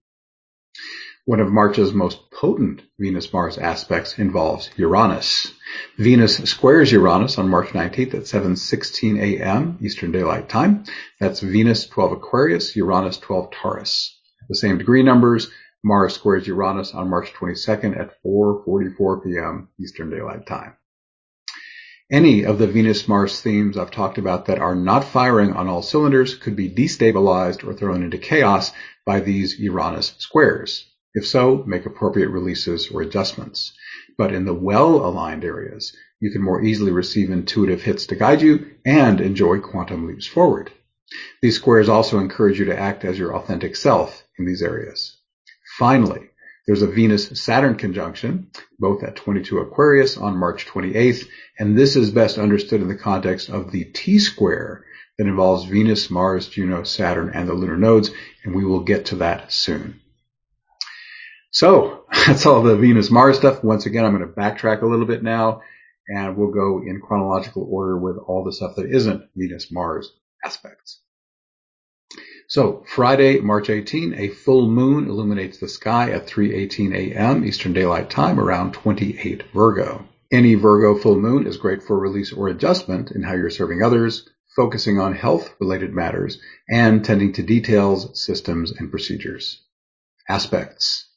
One 1.25 1.41
of 1.41 1.51
March's 1.51 1.93
most 1.93 2.31
potent 2.31 2.83
Venus-Mars 2.99 3.59
aspects 3.59 4.19
involves 4.19 4.71
Uranus. 4.77 5.53
Venus 5.99 6.37
squares 6.49 6.93
Uranus 6.93 7.37
on 7.37 7.49
March 7.49 7.71
19th 7.71 8.15
at 8.15 8.23
7.16 8.23 9.19
a.m. 9.21 9.77
Eastern 9.83 10.13
Daylight 10.13 10.49
Time. 10.49 10.85
That's 11.19 11.41
Venus 11.41 11.89
12 11.89 12.13
Aquarius, 12.13 12.77
Uranus 12.77 13.19
12 13.19 13.51
Taurus. 13.51 14.17
The 14.49 14.55
same 14.55 14.79
degree 14.79 15.03
numbers, 15.03 15.51
Mars 15.87 16.15
squares 16.15 16.49
Uranus 16.49 16.93
on 16.95 17.09
March 17.09 17.33
22nd 17.35 17.97
at 17.97 18.21
4.44 18.25 19.23
p.m. 19.23 19.69
Eastern 19.81 20.11
Daylight 20.11 20.45
Time. 20.45 20.75
Any 22.11 22.45
of 22.45 22.59
the 22.59 22.67
Venus-Mars 22.67 23.41
themes 23.41 23.79
I've 23.79 23.93
talked 23.93 24.19
about 24.19 24.47
that 24.47 24.59
are 24.59 24.75
not 24.75 25.05
firing 25.05 25.53
on 25.53 25.69
all 25.69 25.83
cylinders 25.83 26.35
could 26.35 26.57
be 26.57 26.69
destabilized 26.69 27.65
or 27.65 27.73
thrown 27.73 28.03
into 28.03 28.19
chaos 28.19 28.73
by 29.05 29.21
these 29.21 29.61
Uranus 29.61 30.17
squares. 30.19 30.93
If 31.15 31.25
so, 31.25 31.63
make 31.69 31.87
appropriate 31.87 32.31
releases 32.31 32.91
or 32.91 33.03
adjustments. 33.03 33.73
But 34.19 34.35
in 34.35 34.45
the 34.45 34.55
well-aligned 34.55 35.45
areas, 35.45 35.97
you 36.19 36.33
can 36.33 36.43
more 36.43 36.65
easily 36.65 36.91
receive 36.91 37.31
intuitive 37.31 37.83
hits 37.83 38.07
to 38.07 38.17
guide 38.17 38.43
you 38.43 38.73
and 38.85 39.21
enjoy 39.21 39.61
quantum 39.61 40.09
leaps 40.09 40.27
forward. 40.27 40.73
These 41.43 41.55
squares 41.55 41.89
also 41.89 42.19
encourage 42.19 42.59
you 42.59 42.65
to 42.65 42.77
act 42.77 43.05
as 43.05 43.21
your 43.21 43.37
authentic 43.37 43.77
self 43.77 44.25
in 44.37 44.47
these 44.47 44.63
areas. 44.63 45.16
Finally, 45.79 46.31
there's 46.67 46.83
a 46.83 46.87
Venus-Saturn 46.87 47.77
conjunction, 47.77 48.51
both 48.79 49.03
at 49.03 49.17
22 49.17 49.59
Aquarius 49.59 50.17
on 50.17 50.37
March 50.37 50.67
28th, 50.67 51.29
and 51.59 51.79
this 51.79 51.97
is 51.97 52.11
best 52.11 52.39
understood 52.39 52.81
in 52.81 52.89
the 52.89 52.97
context 52.97 53.51
of 53.51 53.71
the 53.71 53.85
T-square 53.85 54.85
that 55.19 55.27
involves 55.27 55.65
Venus, 55.65 56.11
Mars, 56.11 56.49
Juno, 56.49 56.83
Saturn, 56.83 57.31
and 57.35 57.49
the 57.49 57.55
lunar 57.55 57.77
nodes, 57.77 58.11
and 58.43 58.55
we 58.55 58.65
will 58.65 58.85
get 58.85 59.07
to 59.07 59.17
that 59.17 59.53
soon. 59.53 60.01
So 61.51 62.05
that's 62.27 62.47
all 62.47 62.63
the 62.63 62.77
Venus-Mars 62.77 63.37
stuff. 63.37 63.63
Once 63.63 63.87
again, 63.87 64.05
I'm 64.05 64.17
going 64.17 64.27
to 64.27 64.35
backtrack 64.35 64.83
a 64.83 64.87
little 64.87 65.07
bit 65.07 65.23
now, 65.23 65.61
and 66.09 66.37
we'll 66.37 66.53
go 66.53 66.83
in 66.85 67.01
chronological 67.01 67.67
order 67.71 67.99
with 67.99 68.17
all 68.17 68.45
the 68.45 68.53
stuff 68.53 68.77
that 68.77 68.91
isn't 68.91 69.29
Venus-Mars 69.37 70.13
aspects. 70.45 71.01
So 72.49 72.85
Friday, 72.87 73.41
March 73.41 73.71
18, 73.71 74.15
a 74.15 74.29
full 74.29 74.69
moon 74.71 75.09
illuminates 75.09 75.59
the 75.59 75.69
sky 75.69 76.13
at 76.13 76.29
3:18 76.29 76.95
a.m. 76.95 77.45
Eastern 77.45 77.73
Daylight 77.73 78.09
Time 78.09 78.39
around 78.39 78.73
28 78.73 79.43
Virgo. 79.53 80.07
Any 80.31 80.55
Virgo 80.55 80.97
full 80.97 81.19
moon 81.19 81.49
is 81.49 81.57
great 81.57 81.83
for 81.83 81.99
release 81.99 82.33
or 82.33 82.47
adjustment 82.47 83.11
in 83.11 83.25
how 83.25 83.35
you're 83.35 83.51
serving 83.51 83.83
others, 83.83 84.29
focusing 84.55 85.01
on 85.01 85.17
health 85.17 85.55
related 85.59 85.93
matters, 85.93 86.41
and 86.71 87.05
tending 87.05 87.33
to 87.33 87.43
details, 87.43 88.17
systems, 88.25 88.71
and 88.71 88.93
procedures. 88.93 89.63
Aspects. 90.29 91.09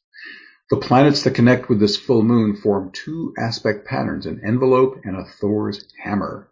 The 0.68 0.78
planets 0.78 1.22
that 1.22 1.34
connect 1.36 1.68
with 1.68 1.78
this 1.78 1.96
full 1.96 2.22
moon 2.22 2.56
form 2.56 2.90
two 2.92 3.34
aspect 3.38 3.86
patterns, 3.86 4.26
an 4.26 4.40
envelope 4.44 5.00
and 5.04 5.16
a 5.16 5.24
Thor's 5.24 5.84
hammer. 6.02 6.48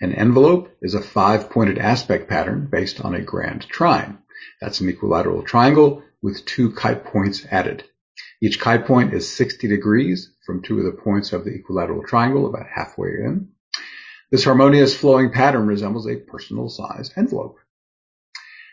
An 0.00 0.12
envelope 0.12 0.76
is 0.82 0.94
a 0.94 1.02
five-pointed 1.02 1.78
aspect 1.78 2.28
pattern 2.28 2.68
based 2.70 3.00
on 3.00 3.14
a 3.14 3.22
grand 3.22 3.68
trine. 3.68 4.18
That's 4.60 4.80
an 4.80 4.88
equilateral 4.88 5.42
triangle 5.42 6.02
with 6.22 6.44
two 6.44 6.72
kite 6.72 7.04
points 7.04 7.46
added. 7.50 7.84
Each 8.42 8.60
kite 8.60 8.86
point 8.86 9.14
is 9.14 9.30
60 9.34 9.68
degrees 9.68 10.32
from 10.44 10.62
two 10.62 10.78
of 10.78 10.84
the 10.84 11.02
points 11.02 11.32
of 11.32 11.44
the 11.44 11.54
equilateral 11.54 12.02
triangle, 12.04 12.46
about 12.46 12.66
halfway 12.66 13.08
in. 13.08 13.48
This 14.30 14.44
harmonious 14.44 14.94
flowing 14.94 15.30
pattern 15.30 15.66
resembles 15.66 16.08
a 16.08 16.16
personal 16.16 16.68
sized 16.68 17.12
envelope. 17.16 17.58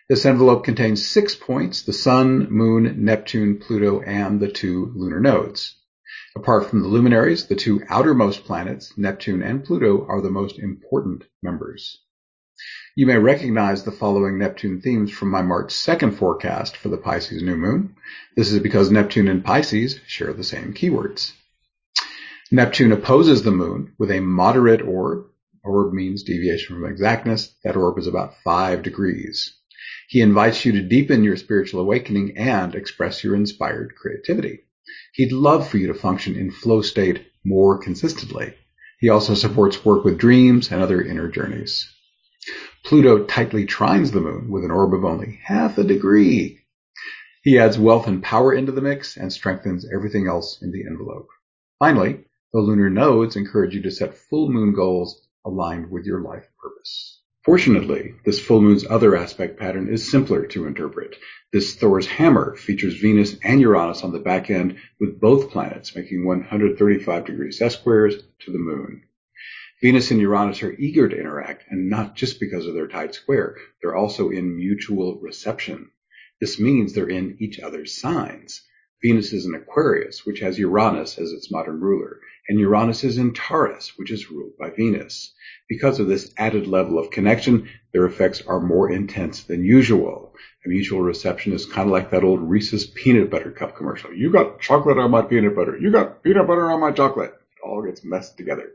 This 0.10 0.26
envelope 0.26 0.66
contains 0.66 1.08
six 1.08 1.36
points, 1.36 1.84
the 1.84 1.94
Sun, 1.94 2.52
Moon, 2.52 3.06
Neptune, 3.06 3.60
Pluto, 3.60 4.02
and 4.02 4.40
the 4.40 4.52
two 4.52 4.92
lunar 4.96 5.20
nodes. 5.20 5.78
Apart 6.36 6.68
from 6.68 6.82
the 6.82 6.88
luminaries, 6.88 7.46
the 7.46 7.56
two 7.56 7.84
outermost 7.90 8.44
planets, 8.44 8.98
Neptune 8.98 9.44
and 9.44 9.64
Pluto, 9.64 10.04
are 10.08 10.20
the 10.20 10.32
most 10.32 10.58
important 10.58 11.26
members. 11.44 12.00
You 12.96 13.06
may 13.06 13.18
recognize 13.18 13.84
the 13.84 13.92
following 13.92 14.40
Neptune 14.40 14.82
themes 14.82 15.12
from 15.12 15.30
my 15.30 15.44
March 15.44 15.72
2nd 15.72 16.16
forecast 16.16 16.76
for 16.76 16.90
the 16.90 16.98
Pisces 16.98 17.44
new 17.44 17.56
moon. 17.56 17.96
This 18.36 18.52
is 18.52 18.60
because 18.60 18.90
Neptune 18.90 19.28
and 19.28 19.46
Pisces 19.46 20.00
share 20.08 20.34
the 20.34 20.44
same 20.44 20.74
keywords. 20.74 21.34
Neptune 22.52 22.92
opposes 22.92 23.44
the 23.44 23.52
moon 23.52 23.94
with 24.00 24.10
a 24.10 24.20
moderate 24.20 24.82
orb. 24.82 25.28
Orb 25.64 25.94
means 25.94 26.24
deviation 26.24 26.76
from 26.76 26.86
exactness. 26.86 27.54
That 27.64 27.76
orb 27.76 28.00
is 28.00 28.08
about 28.08 28.38
five 28.44 28.82
degrees. 28.82 29.56
He 30.08 30.22
invites 30.22 30.66
you 30.66 30.72
to 30.72 30.82
deepen 30.82 31.24
your 31.24 31.38
spiritual 31.38 31.82
awakening 31.82 32.38
and 32.38 32.74
express 32.74 33.24
your 33.24 33.36
inspired 33.36 33.94
creativity. 33.96 34.62
He'd 35.14 35.32
love 35.32 35.70
for 35.70 35.78
you 35.78 35.88
to 35.88 35.94
function 35.94 36.36
in 36.36 36.50
flow 36.50 36.82
state 36.82 37.28
more 37.46 37.78
consistently. 37.78 38.56
He 39.00 39.10
also 39.10 39.36
supports 39.36 39.86
work 39.86 40.04
with 40.04 40.18
dreams 40.18 40.72
and 40.72 40.82
other 40.82 41.04
inner 41.04 41.30
journeys. 41.30 41.88
Pluto 42.84 43.24
tightly 43.26 43.66
trines 43.66 44.12
the 44.12 44.22
moon 44.22 44.50
with 44.50 44.66
an 44.66 44.72
orb 44.72 44.94
of 44.94 45.06
only 45.06 45.40
half 45.44 45.78
a 45.78 45.84
degree. 45.84 46.66
He 47.44 47.60
adds 47.60 47.78
wealth 47.78 48.08
and 48.08 48.24
power 48.24 48.54
into 48.54 48.72
the 48.72 48.82
mix 48.82 49.16
and 49.16 49.32
strengthens 49.32 49.86
everything 49.94 50.28
else 50.28 50.60
in 50.64 50.72
the 50.72 50.84
envelope. 50.88 51.28
Finally, 51.78 52.26
the 52.52 52.60
lunar 52.60 52.90
nodes 52.90 53.36
encourage 53.36 53.76
you 53.76 53.84
to 53.84 53.92
set 53.92 54.18
full 54.18 54.50
moon 54.50 54.74
goals 54.74 55.28
aligned 55.46 55.92
with 55.92 56.06
your 56.06 56.22
life 56.22 56.48
purpose. 56.60 57.22
Fortunately, 57.46 58.16
this 58.24 58.40
full 58.40 58.62
moon's 58.62 58.86
other 58.90 59.18
aspect 59.18 59.60
pattern 59.60 59.90
is 59.90 60.10
simpler 60.10 60.46
to 60.48 60.66
interpret. 60.66 61.18
This 61.52 61.76
Thor's 61.76 62.08
hammer 62.08 62.56
features 62.56 63.02
Venus 63.02 63.36
and 63.44 63.60
Uranus 63.60 64.02
on 64.02 64.14
the 64.14 64.20
back 64.20 64.50
end 64.50 64.78
with 64.98 65.20
both 65.20 65.52
planets 65.52 65.94
making 65.94 66.26
135 66.26 67.26
degree 67.26 67.50
sesquisquares 67.50 68.24
to 68.40 68.52
the 68.52 68.60
moon. 68.60 69.04
Venus 69.82 70.10
and 70.12 70.22
Uranus 70.22 70.64
are 70.64 70.72
eager 70.80 71.10
to 71.10 71.20
interact 71.20 71.66
and 71.70 71.90
not 71.90 72.16
just 72.16 72.40
because 72.40 72.66
of 72.66 72.76
their 72.76 72.88
tight 72.88 73.14
square. 73.14 73.58
They're 73.82 73.94
also 73.96 74.30
in 74.30 74.56
mutual 74.56 75.20
reception. 75.20 75.92
This 76.40 76.62
means 76.62 76.94
they're 76.94 77.10
in 77.10 77.36
each 77.40 77.60
other's 77.60 78.00
signs. 78.00 78.62
Venus 79.04 79.34
is 79.34 79.46
in 79.46 79.54
Aquarius, 79.54 80.26
which 80.26 80.40
has 80.40 80.58
Uranus 80.58 81.20
as 81.20 81.34
its 81.34 81.52
modern 81.52 81.82
ruler, 81.82 82.22
and 82.48 82.58
Uranus 82.58 83.04
is 83.04 83.18
in 83.18 83.34
Taurus, 83.34 83.98
which 83.98 84.10
is 84.10 84.32
ruled 84.32 84.58
by 84.58 84.70
Venus. 84.70 85.34
Because 85.68 86.00
of 86.00 86.08
this 86.08 86.34
added 86.38 86.68
level 86.68 86.98
of 86.98 87.12
connection, 87.12 87.68
their 87.92 88.06
effects 88.06 88.42
are 88.48 88.62
more 88.62 88.90
intense 88.90 89.44
than 89.44 89.66
usual. 89.66 90.34
A 90.66 90.70
mutual 90.70 91.02
reception 91.02 91.52
is 91.52 91.66
kind 91.66 91.90
of 91.90 91.92
like 91.92 92.12
that 92.12 92.24
old 92.24 92.50
Reese's 92.50 92.86
peanut 92.86 93.30
butter 93.30 93.52
cup 93.52 93.76
commercial. 93.76 94.14
You 94.14 94.32
got 94.32 94.62
chocolate 94.62 94.98
on 94.98 95.12
my 95.12 95.22
peanut 95.22 95.54
butter. 95.54 95.78
You 95.78 95.92
got 95.92 96.24
peanut 96.24 96.48
butter 96.48 96.72
on 96.72 96.80
my 96.80 96.92
chocolate. 96.92 97.32
It 97.32 97.68
all 97.68 97.82
gets 97.82 98.06
messed 98.06 98.38
together. 98.38 98.72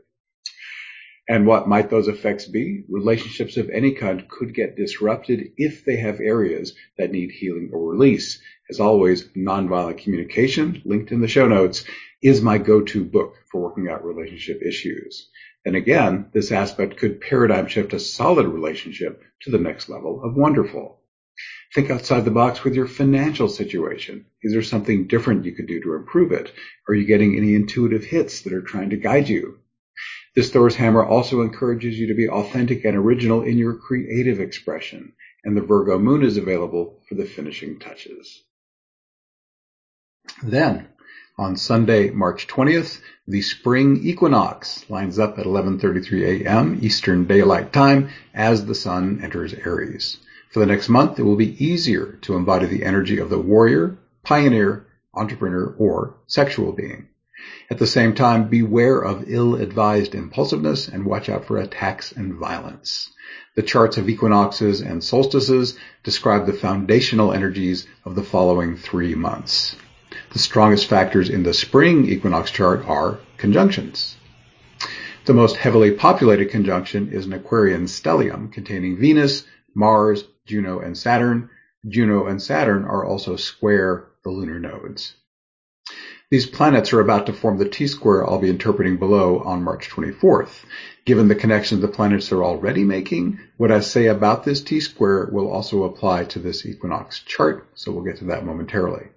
And 1.29 1.45
what 1.45 1.67
might 1.67 1.91
those 1.91 2.07
effects 2.07 2.45
be? 2.45 2.85
Relationships 2.89 3.55
of 3.55 3.69
any 3.69 3.91
kind 3.91 4.27
could 4.27 4.55
get 4.55 4.75
disrupted 4.75 5.51
if 5.57 5.85
they 5.85 5.97
have 5.97 6.19
areas 6.19 6.73
that 6.97 7.11
need 7.11 7.29
healing 7.29 7.69
or 7.71 7.87
release. 7.91 8.41
As 8.67 8.79
always, 8.79 9.25
nonviolent 9.37 9.99
communication, 9.99 10.81
linked 10.85 11.11
in 11.11 11.21
the 11.21 11.27
show 11.27 11.47
notes, 11.47 11.83
is 12.23 12.41
my 12.41 12.57
go-to 12.57 13.05
book 13.05 13.35
for 13.51 13.61
working 13.61 13.87
out 13.89 14.03
relationship 14.03 14.63
issues. 14.63 15.29
And 15.65 15.75
again, 15.75 16.31
this 16.33 16.51
aspect 16.51 16.97
could 16.97 17.21
paradigm 17.21 17.67
shift 17.67 17.93
a 17.93 17.99
solid 17.99 18.47
relationship 18.47 19.21
to 19.43 19.51
the 19.51 19.59
next 19.59 19.87
level 19.87 20.23
of 20.23 20.35
wonderful. 20.35 20.99
Think 21.75 21.91
outside 21.91 22.25
the 22.25 22.31
box 22.31 22.63
with 22.63 22.73
your 22.73 22.87
financial 22.87 23.49
situation. 23.49 24.25
Is 24.41 24.51
there 24.51 24.63
something 24.63 25.05
different 25.05 25.45
you 25.45 25.53
could 25.53 25.67
do 25.67 25.79
to 25.81 25.93
improve 25.93 26.31
it? 26.31 26.51
Are 26.87 26.95
you 26.95 27.05
getting 27.05 27.37
any 27.37 27.53
intuitive 27.53 28.03
hits 28.03 28.41
that 28.41 28.53
are 28.53 28.63
trying 28.63 28.89
to 28.89 28.97
guide 28.97 29.29
you? 29.29 29.59
This 30.35 30.51
Thor's 30.51 30.75
hammer 30.75 31.03
also 31.03 31.41
encourages 31.41 31.99
you 31.99 32.07
to 32.07 32.13
be 32.13 32.29
authentic 32.29 32.85
and 32.85 32.95
original 32.95 33.41
in 33.41 33.57
your 33.57 33.73
creative 33.73 34.39
expression, 34.39 35.13
and 35.43 35.57
the 35.57 35.61
Virgo 35.61 35.97
moon 35.97 36.23
is 36.23 36.37
available 36.37 37.01
for 37.09 37.15
the 37.15 37.25
finishing 37.25 37.79
touches. 37.79 38.43
Then, 40.43 40.87
on 41.37 41.55
Sunday, 41.55 42.11
March 42.11 42.47
20th, 42.47 43.01
the 43.27 43.41
spring 43.41 43.97
equinox 44.03 44.87
lines 44.89 45.17
up 45.17 45.39
at 45.39 45.45
11:33 45.45 46.43
a.m. 46.43 46.77
Eastern 46.81 47.25
Daylight 47.25 47.73
Time 47.73 48.09
as 48.33 48.65
the 48.65 48.75
sun 48.75 49.21
enters 49.23 49.53
Aries. 49.53 50.17
For 50.51 50.59
the 50.59 50.65
next 50.65 50.89
month, 50.89 51.17
it 51.17 51.23
will 51.23 51.37
be 51.37 51.63
easier 51.63 52.19
to 52.21 52.35
embody 52.35 52.67
the 52.67 52.83
energy 52.83 53.19
of 53.19 53.29
the 53.29 53.39
warrior, 53.39 53.97
pioneer, 54.23 54.85
entrepreneur, 55.13 55.73
or 55.77 56.17
sexual 56.27 56.71
being. 56.73 57.07
At 57.69 57.77
the 57.77 57.87
same 57.87 58.15
time, 58.15 58.49
beware 58.49 58.99
of 58.99 59.29
ill-advised 59.29 60.15
impulsiveness 60.15 60.87
and 60.87 61.05
watch 61.05 61.29
out 61.29 61.45
for 61.45 61.57
attacks 61.57 62.11
and 62.11 62.33
violence. 62.33 63.11
The 63.55 63.61
charts 63.61 63.97
of 63.97 64.09
equinoxes 64.09 64.81
and 64.81 65.03
solstices 65.03 65.77
describe 66.03 66.45
the 66.45 66.53
foundational 66.53 67.31
energies 67.31 67.87
of 68.05 68.15
the 68.15 68.23
following 68.23 68.75
three 68.75 69.15
months. 69.15 69.75
The 70.31 70.39
strongest 70.39 70.87
factors 70.87 71.29
in 71.29 71.43
the 71.43 71.53
spring 71.53 72.05
equinox 72.07 72.51
chart 72.51 72.83
are 72.87 73.19
conjunctions. 73.37 74.17
The 75.25 75.33
most 75.33 75.57
heavily 75.57 75.91
populated 75.91 76.49
conjunction 76.49 77.11
is 77.11 77.25
an 77.25 77.33
Aquarian 77.33 77.85
stellium 77.85 78.51
containing 78.51 78.97
Venus, 78.97 79.45
Mars, 79.75 80.23
Juno, 80.45 80.79
and 80.79 80.97
Saturn. 80.97 81.49
Juno 81.87 82.25
and 82.25 82.41
Saturn 82.41 82.83
are 82.83 83.05
also 83.05 83.35
square 83.35 84.07
the 84.23 84.31
lunar 84.31 84.59
nodes. 84.59 85.15
These 86.31 86.45
planets 86.45 86.93
are 86.93 86.99
about 86.99 87.25
to 87.25 87.33
form 87.33 87.57
the 87.57 87.67
T-square 87.67 88.23
I'll 88.23 88.37
be 88.37 88.51
interpreting 88.51 88.97
below 88.97 89.39
on 89.39 89.63
March 89.63 89.89
24th. 89.89 90.63
Given 91.03 91.27
the 91.27 91.33
connections 91.33 91.81
the 91.81 91.87
planets 91.87 92.31
are 92.31 92.43
already 92.43 92.83
making, 92.83 93.39
what 93.57 93.71
I 93.71 93.79
say 93.79 94.05
about 94.05 94.43
this 94.43 94.61
T-square 94.61 95.29
will 95.31 95.49
also 95.49 95.85
apply 95.85 96.25
to 96.25 96.37
this 96.37 96.67
equinox 96.67 97.21
chart, 97.21 97.67
so 97.73 97.91
we'll 97.91 98.03
get 98.03 98.17
to 98.17 98.25
that 98.25 98.45
momentarily. 98.45 99.07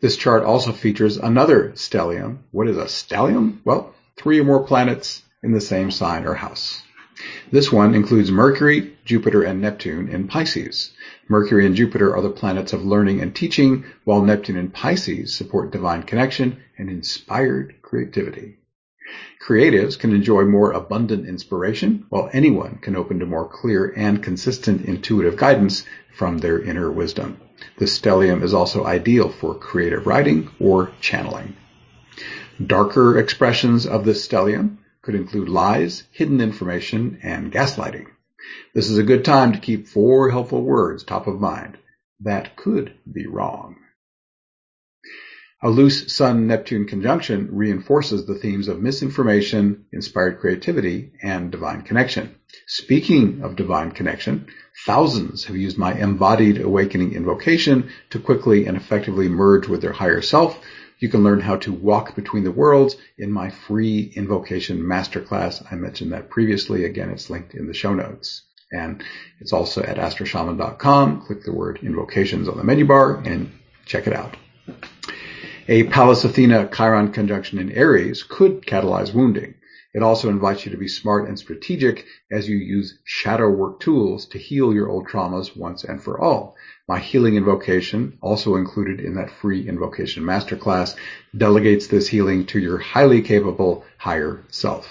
This 0.00 0.16
chart 0.16 0.42
also 0.42 0.72
features 0.72 1.16
another 1.16 1.70
stellium. 1.76 2.38
What 2.50 2.66
is 2.66 2.76
a 2.76 2.86
stellium? 2.86 3.58
Well, 3.64 3.94
three 4.16 4.40
or 4.40 4.44
more 4.44 4.64
planets 4.64 5.22
in 5.44 5.52
the 5.52 5.60
same 5.60 5.92
sign 5.92 6.26
or 6.26 6.34
house. 6.34 6.82
This 7.50 7.72
one 7.72 7.94
includes 7.94 8.30
Mercury, 8.30 8.92
Jupiter, 9.06 9.42
and 9.42 9.60
Neptune 9.60 10.08
in 10.08 10.28
Pisces. 10.28 10.90
Mercury 11.28 11.64
and 11.64 11.74
Jupiter 11.74 12.14
are 12.14 12.20
the 12.20 12.28
planets 12.28 12.74
of 12.74 12.84
learning 12.84 13.20
and 13.20 13.34
teaching, 13.34 13.84
while 14.04 14.22
Neptune 14.22 14.58
and 14.58 14.72
Pisces 14.72 15.34
support 15.34 15.72
divine 15.72 16.02
connection 16.02 16.58
and 16.76 16.90
inspired 16.90 17.76
creativity. 17.80 18.58
Creatives 19.40 19.98
can 19.98 20.12
enjoy 20.12 20.44
more 20.44 20.72
abundant 20.72 21.26
inspiration, 21.26 22.04
while 22.10 22.28
anyone 22.32 22.80
can 22.82 22.96
open 22.96 23.20
to 23.20 23.26
more 23.26 23.48
clear 23.48 23.94
and 23.96 24.22
consistent 24.22 24.84
intuitive 24.84 25.36
guidance 25.36 25.84
from 26.12 26.38
their 26.38 26.60
inner 26.60 26.90
wisdom. 26.90 27.38
The 27.78 27.86
stellium 27.86 28.42
is 28.42 28.52
also 28.52 28.84
ideal 28.84 29.30
for 29.30 29.54
creative 29.54 30.06
writing 30.06 30.50
or 30.58 30.90
channeling. 31.00 31.56
Darker 32.62 33.18
expressions 33.18 33.86
of 33.86 34.04
the 34.04 34.12
stellium 34.12 34.78
could 35.06 35.14
include 35.14 35.48
lies, 35.48 36.02
hidden 36.10 36.40
information, 36.40 37.20
and 37.22 37.52
gaslighting. 37.52 38.06
This 38.74 38.90
is 38.90 38.98
a 38.98 39.04
good 39.04 39.24
time 39.24 39.52
to 39.52 39.60
keep 39.60 39.86
four 39.86 40.30
helpful 40.30 40.62
words 40.62 41.04
top 41.04 41.28
of 41.28 41.40
mind. 41.40 41.78
That 42.20 42.56
could 42.56 42.92
be 43.10 43.28
wrong. 43.28 43.76
A 45.62 45.70
loose 45.70 46.12
Sun-Neptune 46.12 46.86
conjunction 46.86 47.50
reinforces 47.52 48.26
the 48.26 48.34
themes 48.34 48.66
of 48.66 48.82
misinformation, 48.82 49.86
inspired 49.92 50.40
creativity, 50.40 51.12
and 51.22 51.52
divine 51.52 51.82
connection. 51.82 52.34
Speaking 52.66 53.42
of 53.42 53.54
divine 53.54 53.92
connection, 53.92 54.48
thousands 54.86 55.44
have 55.44 55.56
used 55.56 55.76
my 55.76 55.92
embodied 55.92 56.60
awakening 56.60 57.12
invocation 57.12 57.90
to 58.08 58.18
quickly 58.18 58.66
and 58.66 58.76
effectively 58.76 59.28
merge 59.28 59.68
with 59.68 59.82
their 59.82 59.92
higher 59.92 60.22
self 60.22 60.58
you 60.98 61.10
can 61.10 61.22
learn 61.22 61.40
how 61.40 61.56
to 61.56 61.72
walk 61.72 62.14
between 62.14 62.44
the 62.44 62.50
worlds 62.50 62.96
in 63.18 63.30
my 63.30 63.50
free 63.50 64.12
invocation 64.14 64.80
masterclass. 64.80 65.62
I 65.70 65.74
mentioned 65.74 66.12
that 66.12 66.30
previously. 66.30 66.84
Again, 66.84 67.10
it's 67.10 67.28
linked 67.28 67.54
in 67.54 67.66
the 67.66 67.74
show 67.74 67.92
notes. 67.92 68.42
And 68.72 69.04
it's 69.38 69.52
also 69.52 69.82
at 69.82 69.98
astroshaman.com. 69.98 71.22
Click 71.22 71.44
the 71.44 71.52
word 71.52 71.80
invocations 71.82 72.48
on 72.48 72.56
the 72.56 72.64
menu 72.64 72.86
bar 72.86 73.16
and 73.16 73.52
check 73.84 74.06
it 74.06 74.12
out. 74.14 74.36
A 75.68 75.84
Pallas 75.84 76.24
Athena 76.24 76.70
Chiron 76.74 77.12
conjunction 77.12 77.58
in 77.58 77.72
Aries 77.72 78.22
could 78.22 78.62
catalyze 78.62 79.12
wounding. 79.12 79.54
It 79.96 80.02
also 80.02 80.28
invites 80.28 80.66
you 80.66 80.72
to 80.72 80.76
be 80.76 80.88
smart 80.88 81.26
and 81.26 81.38
strategic 81.38 82.04
as 82.30 82.46
you 82.46 82.58
use 82.58 82.98
shadow 83.04 83.48
work 83.48 83.80
tools 83.80 84.26
to 84.26 84.38
heal 84.38 84.74
your 84.74 84.90
old 84.90 85.08
traumas 85.08 85.56
once 85.56 85.84
and 85.84 86.02
for 86.02 86.20
all. 86.20 86.54
My 86.86 86.98
healing 86.98 87.36
invocation, 87.36 88.18
also 88.20 88.56
included 88.56 89.00
in 89.00 89.14
that 89.14 89.30
free 89.30 89.66
invocation 89.66 90.22
masterclass, 90.22 90.96
delegates 91.34 91.86
this 91.86 92.08
healing 92.08 92.44
to 92.48 92.58
your 92.58 92.76
highly 92.76 93.22
capable 93.22 93.86
higher 93.96 94.44
self. 94.50 94.86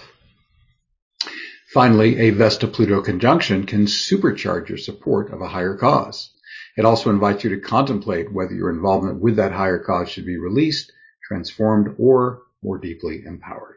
Finally, 1.71 2.17
a 2.17 2.31
Vesta-Pluto 2.31 3.03
conjunction 3.03 3.67
can 3.67 3.85
supercharge 3.85 4.69
your 4.69 4.79
support 4.79 5.31
of 5.31 5.39
a 5.39 5.47
higher 5.47 5.75
cause. 5.75 6.31
It 6.77 6.83
also 6.83 7.11
invites 7.11 7.43
you 7.43 7.51
to 7.51 7.59
contemplate 7.59 8.33
whether 8.33 8.55
your 8.55 8.71
involvement 8.71 9.21
with 9.21 9.35
that 9.35 9.51
higher 9.51 9.77
cause 9.77 10.09
should 10.09 10.25
be 10.25 10.39
released, 10.39 10.91
transformed, 11.27 11.93
or 11.99 12.41
more 12.63 12.79
deeply 12.79 13.21
empowered. 13.23 13.74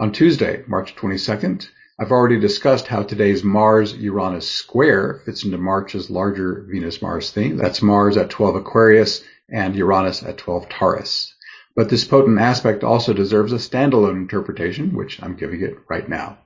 On 0.00 0.12
Tuesday, 0.12 0.62
March 0.68 0.94
22nd, 0.94 1.66
I've 1.98 2.12
already 2.12 2.38
discussed 2.38 2.86
how 2.86 3.02
today's 3.02 3.42
Mars-Uranus 3.42 4.48
square 4.48 5.20
fits 5.24 5.42
into 5.42 5.58
March's 5.58 6.08
larger 6.08 6.64
Venus-Mars 6.70 7.32
theme. 7.32 7.56
That's 7.56 7.82
Mars 7.82 8.16
at 8.16 8.30
12 8.30 8.54
Aquarius 8.54 9.24
and 9.48 9.74
Uranus 9.74 10.22
at 10.22 10.38
12 10.38 10.68
Taurus. 10.68 11.34
But 11.74 11.88
this 11.88 12.04
potent 12.04 12.38
aspect 12.38 12.84
also 12.84 13.12
deserves 13.12 13.52
a 13.52 13.56
standalone 13.56 14.14
interpretation, 14.14 14.94
which 14.94 15.20
I'm 15.20 15.34
giving 15.34 15.62
it 15.62 15.76
right 15.90 16.08
now. 16.08 16.38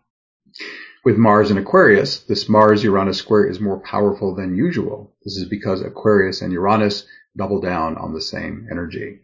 With 1.04 1.18
Mars 1.18 1.50
in 1.50 1.58
Aquarius, 1.58 2.20
this 2.20 2.48
Mars-Uranus 2.48 3.18
square 3.18 3.44
is 3.44 3.60
more 3.60 3.80
powerful 3.80 4.34
than 4.34 4.56
usual. 4.56 5.14
This 5.26 5.36
is 5.36 5.44
because 5.46 5.82
Aquarius 5.82 6.40
and 6.40 6.54
Uranus 6.54 7.06
double 7.36 7.60
down 7.60 7.98
on 7.98 8.14
the 8.14 8.22
same 8.22 8.66
energy. 8.70 9.20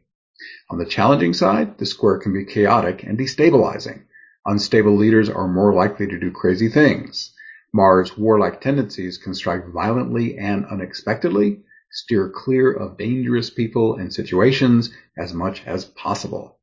On 0.68 0.76
the 0.76 0.84
challenging 0.84 1.32
side, 1.32 1.78
the 1.78 1.86
square 1.86 2.18
can 2.18 2.34
be 2.34 2.44
chaotic 2.44 3.04
and 3.04 3.18
destabilizing. 3.18 4.02
Unstable 4.46 4.96
leaders 4.96 5.28
are 5.28 5.48
more 5.48 5.74
likely 5.74 6.06
to 6.06 6.18
do 6.18 6.30
crazy 6.30 6.68
things. 6.68 7.34
Mars' 7.72 8.16
warlike 8.16 8.60
tendencies 8.60 9.18
can 9.18 9.34
strike 9.34 9.66
violently 9.68 10.38
and 10.38 10.64
unexpectedly. 10.66 11.64
Steer 11.90 12.28
clear 12.28 12.72
of 12.72 12.96
dangerous 12.98 13.50
people 13.50 13.96
and 13.96 14.12
situations 14.12 14.90
as 15.16 15.34
much 15.34 15.66
as 15.66 15.84
possible. 15.84 16.58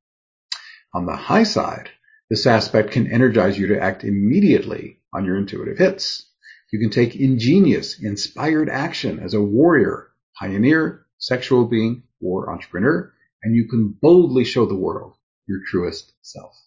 On 0.93 1.05
the 1.05 1.15
high 1.15 1.43
side, 1.43 1.89
this 2.29 2.47
aspect 2.47 2.91
can 2.91 3.11
energize 3.11 3.57
you 3.59 3.67
to 3.67 3.79
act 3.79 4.03
immediately 4.03 5.01
on 5.13 5.25
your 5.25 5.37
intuitive 5.37 5.77
hits. 5.77 6.31
You 6.71 6.79
can 6.79 6.89
take 6.89 7.15
ingenious, 7.15 7.99
inspired 8.01 8.69
action 8.69 9.19
as 9.19 9.33
a 9.33 9.41
warrior, 9.41 10.09
pioneer, 10.39 11.05
sexual 11.17 11.65
being, 11.65 12.03
or 12.21 12.51
entrepreneur, 12.51 13.13
and 13.43 13.55
you 13.55 13.67
can 13.67 13.89
boldly 14.01 14.43
show 14.43 14.65
the 14.65 14.75
world 14.75 15.15
your 15.47 15.59
truest 15.67 16.13
self. 16.21 16.64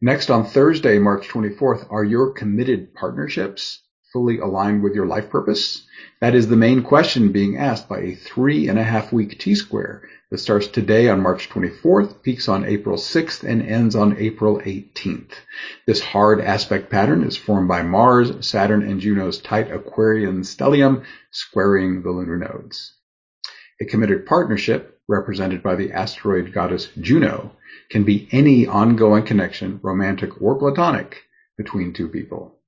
Next 0.00 0.28
on 0.28 0.44
Thursday, 0.44 0.98
March 0.98 1.28
24th, 1.28 1.86
are 1.90 2.04
your 2.04 2.32
committed 2.32 2.94
partnerships 2.94 3.80
fully 4.12 4.38
aligned 4.38 4.82
with 4.82 4.94
your 4.94 5.06
life 5.06 5.30
purpose? 5.30 5.86
That 6.20 6.34
is 6.34 6.48
the 6.48 6.56
main 6.56 6.82
question 6.82 7.32
being 7.32 7.56
asked 7.56 7.88
by 7.88 8.00
a 8.00 8.14
three 8.14 8.68
and 8.68 8.78
a 8.78 8.82
half 8.84 9.12
week 9.12 9.38
T-square 9.38 10.02
that 10.30 10.38
starts 10.38 10.66
today 10.66 11.08
on 11.08 11.22
March 11.22 11.48
24th, 11.48 12.22
peaks 12.22 12.48
on 12.48 12.64
April 12.64 12.96
6th, 12.96 13.44
and 13.44 13.62
ends 13.62 13.94
on 13.94 14.16
April 14.18 14.60
18th. 14.60 15.32
This 15.86 16.00
hard 16.00 16.40
aspect 16.40 16.90
pattern 16.90 17.22
is 17.22 17.36
formed 17.36 17.68
by 17.68 17.82
Mars, 17.82 18.46
Saturn, 18.46 18.82
and 18.82 19.00
Juno's 19.00 19.40
tight 19.40 19.70
Aquarian 19.70 20.42
stellium 20.42 21.04
squaring 21.30 22.02
the 22.02 22.10
lunar 22.10 22.36
nodes. 22.36 22.94
A 23.80 23.84
committed 23.84 24.26
partnership, 24.26 24.93
represented 25.08 25.62
by 25.62 25.74
the 25.74 25.92
asteroid 25.92 26.52
goddess 26.52 26.88
Juno, 27.00 27.52
can 27.90 28.04
be 28.04 28.28
any 28.32 28.66
ongoing 28.66 29.24
connection, 29.24 29.78
romantic 29.82 30.40
or 30.40 30.58
platonic, 30.58 31.24
between 31.56 31.92
two 31.92 32.08
people. 32.08 32.58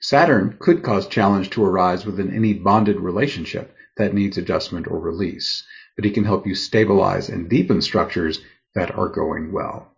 Saturn 0.00 0.56
could 0.58 0.82
cause 0.82 1.06
challenge 1.06 1.50
to 1.50 1.64
arise 1.64 2.06
within 2.06 2.34
any 2.34 2.54
bonded 2.54 2.98
relationship 2.98 3.74
that 3.98 4.14
needs 4.14 4.38
adjustment 4.38 4.86
or 4.88 4.98
release, 4.98 5.62
but 5.94 6.04
he 6.04 6.10
can 6.10 6.24
help 6.24 6.46
you 6.46 6.54
stabilize 6.54 7.28
and 7.28 7.50
deepen 7.50 7.82
structures 7.82 8.40
that 8.74 8.96
are 8.96 9.08
going 9.08 9.52
well. 9.52 9.94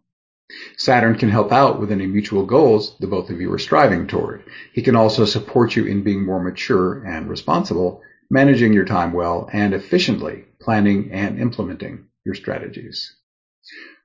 Saturn 0.77 1.17
can 1.17 1.31
help 1.31 1.53
out 1.53 1.81
with 1.81 1.93
any 1.93 2.07
mutual 2.07 2.45
goals 2.45 2.97
the 2.99 3.07
both 3.07 3.31
of 3.31 3.41
you 3.41 3.53
are 3.53 3.59
striving 3.59 4.07
toward. 4.07 4.43
He 4.73 4.83
can 4.83 4.97
also 4.97 5.25
support 5.25 5.77
you 5.77 5.87
in 5.87 6.03
being 6.03 6.27
more 6.27 6.43
mature 6.43 7.03
and 7.05 7.31
responsible, 7.31 8.03
managing 8.29 8.73
your 8.73 8.85
time 8.85 9.13
well 9.13 9.49
and 9.53 9.73
efficiently 9.73 10.45
planning 10.63 11.11
and 11.13 11.39
implementing 11.39 12.07
your 12.25 12.35
strategies. 12.35 13.15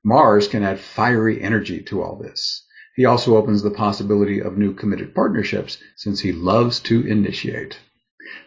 Mars 0.03 0.47
can 0.47 0.63
add 0.63 0.79
fiery 0.79 1.41
energy 1.41 1.81
to 1.83 2.01
all 2.01 2.17
this. 2.17 2.65
He 2.95 3.05
also 3.05 3.37
opens 3.37 3.61
the 3.61 3.71
possibility 3.71 4.41
of 4.41 4.57
new 4.57 4.73
committed 4.73 5.13
partnerships 5.13 5.77
since 5.95 6.19
he 6.19 6.31
loves 6.31 6.79
to 6.81 7.05
initiate. 7.05 7.77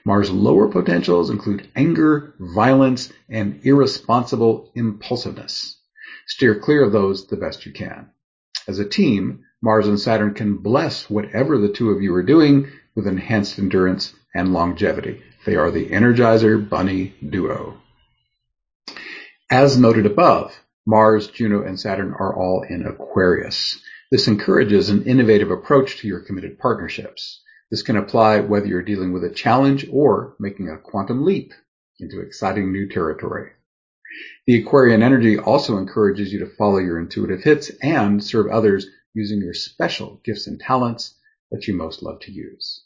Mars' 0.04 0.30
lower 0.30 0.68
potentials 0.68 1.30
include 1.30 1.68
anger, 1.74 2.34
violence, 2.38 3.12
and 3.28 3.60
irresponsible 3.62 4.70
impulsiveness. 4.74 5.78
Steer 6.26 6.54
clear 6.54 6.84
of 6.84 6.92
those 6.92 7.26
the 7.26 7.36
best 7.36 7.64
you 7.64 7.72
can. 7.72 8.10
As 8.68 8.78
a 8.78 8.84
team, 8.84 9.40
Mars 9.62 9.86
and 9.86 9.98
Saturn 9.98 10.34
can 10.34 10.56
bless 10.56 11.08
whatever 11.08 11.58
the 11.58 11.72
two 11.72 11.90
of 11.90 12.02
you 12.02 12.14
are 12.14 12.22
doing 12.22 12.68
with 12.94 13.06
enhanced 13.06 13.58
endurance 13.58 14.14
and 14.34 14.52
longevity. 14.52 15.22
They 15.46 15.56
are 15.56 15.70
the 15.70 15.88
Energizer 15.88 16.68
Bunny 16.68 17.14
duo. 17.26 17.79
As 19.52 19.76
noted 19.76 20.06
above, 20.06 20.56
Mars, 20.86 21.26
Juno, 21.26 21.64
and 21.64 21.78
Saturn 21.78 22.14
are 22.16 22.32
all 22.32 22.64
in 22.70 22.86
Aquarius. 22.86 23.82
This 24.12 24.28
encourages 24.28 24.90
an 24.90 25.06
innovative 25.06 25.50
approach 25.50 25.98
to 25.98 26.06
your 26.06 26.20
committed 26.20 26.56
partnerships. 26.60 27.42
This 27.68 27.82
can 27.82 27.96
apply 27.96 28.40
whether 28.40 28.66
you're 28.66 28.82
dealing 28.82 29.12
with 29.12 29.24
a 29.24 29.30
challenge 29.30 29.88
or 29.90 30.36
making 30.38 30.68
a 30.68 30.78
quantum 30.78 31.24
leap 31.24 31.52
into 31.98 32.20
exciting 32.20 32.70
new 32.70 32.88
territory. 32.88 33.50
The 34.46 34.62
Aquarian 34.62 35.02
energy 35.02 35.36
also 35.36 35.78
encourages 35.78 36.32
you 36.32 36.38
to 36.38 36.54
follow 36.56 36.78
your 36.78 37.00
intuitive 37.00 37.42
hits 37.42 37.72
and 37.82 38.22
serve 38.22 38.46
others 38.52 38.86
using 39.14 39.40
your 39.40 39.54
special 39.54 40.20
gifts 40.24 40.46
and 40.46 40.60
talents 40.60 41.16
that 41.50 41.66
you 41.66 41.74
most 41.74 42.04
love 42.04 42.20
to 42.20 42.30
use. 42.30 42.84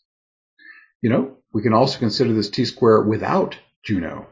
You 1.02 1.10
know, 1.10 1.36
we 1.52 1.60
can 1.60 1.74
also 1.74 1.98
consider 1.98 2.32
this 2.32 2.48
T-square 2.48 3.02
without 3.02 3.58
Juno. 3.82 4.28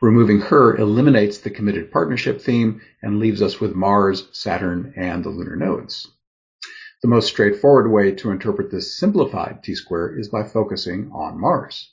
Removing 0.00 0.40
her 0.40 0.76
eliminates 0.76 1.38
the 1.38 1.50
committed 1.50 1.90
partnership 1.90 2.40
theme 2.40 2.82
and 3.02 3.18
leaves 3.18 3.40
us 3.40 3.60
with 3.60 3.74
Mars, 3.74 4.28
Saturn, 4.32 4.92
and 4.96 5.24
the 5.24 5.30
lunar 5.30 5.56
nodes. 5.56 6.08
The 7.02 7.08
most 7.08 7.28
straightforward 7.28 7.90
way 7.90 8.12
to 8.12 8.30
interpret 8.30 8.70
this 8.70 8.98
simplified 8.98 9.62
T-square 9.62 10.18
is 10.18 10.28
by 10.28 10.42
focusing 10.42 11.10
on 11.12 11.40
Mars. 11.40 11.90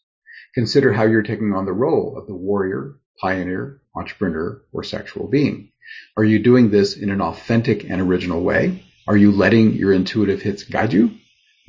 Consider 0.54 0.94
how 0.94 1.04
you're 1.04 1.22
taking 1.22 1.54
on 1.54 1.66
the 1.66 1.74
role 1.74 2.18
of 2.18 2.28
the 2.28 2.36
warrior, 2.36 2.96
pioneer, 3.20 3.82
entrepreneur, 3.96 4.62
or 4.74 4.84
sexual 4.84 5.28
being. 5.28 5.72
Are 6.18 6.24
you 6.24 6.40
doing 6.40 6.72
this 6.72 6.98
in 6.98 7.10
an 7.10 7.22
authentic 7.22 7.90
and 7.90 8.02
original 8.02 8.42
way? 8.44 8.86
Are 9.08 9.18
you 9.18 9.32
letting 9.32 9.74
your 9.74 9.94
intuitive 9.94 10.42
hits 10.42 10.64
guide 10.64 10.94
you? 10.94 11.12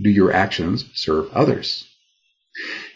Do 0.01 0.11
your 0.11 0.33
actions 0.33 0.91
serve 0.95 1.31
others? 1.33 1.89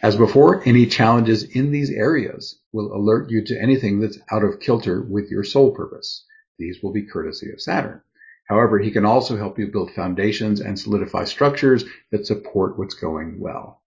As 0.03 0.17
before, 0.17 0.63
any 0.67 0.85
challenges 0.85 1.43
in 1.43 1.71
these 1.71 1.91
areas 1.91 2.61
will 2.73 2.95
alert 2.95 3.31
you 3.31 3.43
to 3.45 3.59
anything 3.59 4.01
that's 4.01 4.19
out 4.31 4.45
of 4.45 4.61
kilter 4.61 5.01
with 5.01 5.31
your 5.31 5.45
soul 5.45 5.75
purpose. 5.75 6.27
These 6.59 6.83
will 6.83 6.93
be 6.93 7.07
courtesy 7.07 7.51
of 7.51 7.61
Saturn. 7.61 8.03
However, 8.49 8.79
he 8.79 8.91
can 8.91 9.05
also 9.05 9.37
help 9.37 9.59
you 9.59 9.69
build 9.69 9.91
foundations 9.93 10.61
and 10.61 10.79
solidify 10.79 11.25
structures 11.25 11.85
that 12.11 12.27
support 12.27 12.79
what's 12.79 12.95
going 12.95 13.41
well. 13.41 13.83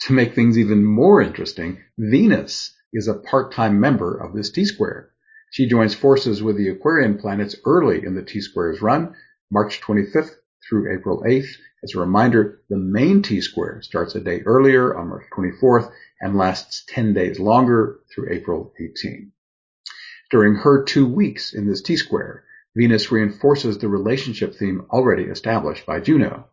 To 0.00 0.12
make 0.12 0.34
things 0.34 0.58
even 0.58 0.84
more 0.84 1.20
interesting, 1.20 1.78
Venus 1.98 2.74
is 2.92 3.06
a 3.06 3.14
part-time 3.14 3.78
member 3.78 4.16
of 4.16 4.34
this 4.34 4.50
T-square. 4.50 5.10
She 5.50 5.68
joins 5.68 5.94
forces 5.94 6.42
with 6.42 6.56
the 6.56 6.68
Aquarian 6.68 7.18
planets 7.18 7.54
early 7.64 8.04
in 8.04 8.14
the 8.14 8.24
T-square's 8.24 8.82
run, 8.82 9.14
March 9.50 9.80
25th 9.80 10.36
through 10.68 10.92
April 10.94 11.22
8th. 11.26 11.56
As 11.82 11.94
a 11.94 12.00
reminder, 12.00 12.60
the 12.68 12.76
main 12.76 13.22
T-square 13.22 13.80
starts 13.82 14.14
a 14.14 14.20
day 14.20 14.40
earlier 14.44 14.96
on 14.96 15.08
March 15.08 15.24
24th 15.36 15.90
and 16.20 16.36
lasts 16.36 16.84
10 16.88 17.12
days 17.12 17.38
longer 17.38 18.00
through 18.12 18.32
April 18.32 18.72
18. 18.80 19.32
During 20.30 20.56
her 20.56 20.82
two 20.82 21.06
weeks 21.06 21.54
in 21.54 21.66
this 21.66 21.82
T-square, 21.82 22.44
Venus 22.74 23.12
reinforces 23.12 23.78
the 23.78 23.88
relationship 23.88 24.54
theme 24.54 24.84
already 24.90 25.24
established 25.24 25.86
by 25.86 26.00
Juno. 26.00 26.48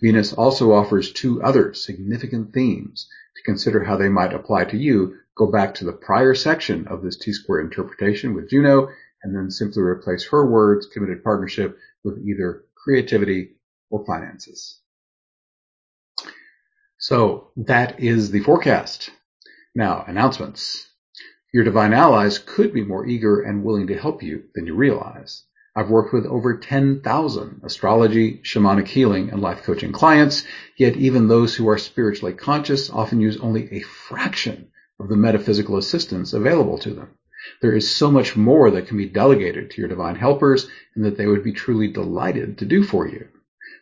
Venus 0.00 0.32
also 0.32 0.72
offers 0.72 1.12
two 1.12 1.42
other 1.42 1.74
significant 1.74 2.52
themes. 2.52 3.08
To 3.36 3.42
consider 3.42 3.82
how 3.82 3.96
they 3.96 4.08
might 4.08 4.32
apply 4.32 4.66
to 4.66 4.76
you, 4.76 5.16
go 5.36 5.50
back 5.50 5.74
to 5.74 5.84
the 5.84 5.92
prior 5.92 6.34
section 6.34 6.86
of 6.86 7.02
this 7.02 7.16
T-square 7.16 7.60
interpretation 7.60 8.34
with 8.34 8.50
Juno, 8.50 8.90
and 9.22 9.34
then 9.34 9.50
simply 9.50 9.82
replace 9.82 10.28
her 10.28 10.46
words, 10.46 10.86
committed 10.86 11.24
partnership, 11.24 11.78
with 12.04 12.18
either 12.18 12.64
creativity 12.84 13.56
or 13.90 14.04
finances. 14.04 14.78
So 16.98 17.50
that 17.56 18.00
is 18.00 18.30
the 18.30 18.40
forecast. 18.40 19.10
Now, 19.74 20.04
announcements. 20.06 20.86
Your 21.52 21.64
divine 21.64 21.92
allies 21.92 22.38
could 22.38 22.72
be 22.72 22.84
more 22.84 23.06
eager 23.06 23.40
and 23.40 23.64
willing 23.64 23.86
to 23.86 23.98
help 23.98 24.22
you 24.22 24.44
than 24.54 24.66
you 24.66 24.74
realize. 24.74 25.44
I've 25.76 25.90
worked 25.90 26.12
with 26.12 26.26
over 26.26 26.56
10,000 26.56 27.60
astrology, 27.64 28.40
shamanic 28.44 28.86
healing, 28.86 29.30
and 29.30 29.40
life 29.40 29.62
coaching 29.62 29.92
clients, 29.92 30.44
yet 30.76 30.96
even 30.96 31.26
those 31.26 31.56
who 31.56 31.68
are 31.68 31.78
spiritually 31.78 32.32
conscious 32.32 32.90
often 32.90 33.20
use 33.20 33.38
only 33.38 33.72
a 33.72 33.80
fraction 33.80 34.68
of 35.00 35.08
the 35.08 35.16
metaphysical 35.16 35.76
assistance 35.76 36.32
available 36.32 36.78
to 36.78 36.94
them. 36.94 37.08
There 37.60 37.72
is 37.72 37.90
so 37.90 38.10
much 38.10 38.36
more 38.36 38.70
that 38.70 38.86
can 38.86 38.96
be 38.96 39.08
delegated 39.08 39.70
to 39.70 39.80
your 39.80 39.88
divine 39.88 40.16
helpers 40.16 40.68
and 40.94 41.04
that 41.04 41.16
they 41.16 41.26
would 41.26 41.44
be 41.44 41.52
truly 41.52 41.88
delighted 41.88 42.58
to 42.58 42.64
do 42.64 42.82
for 42.82 43.06
you. 43.06 43.28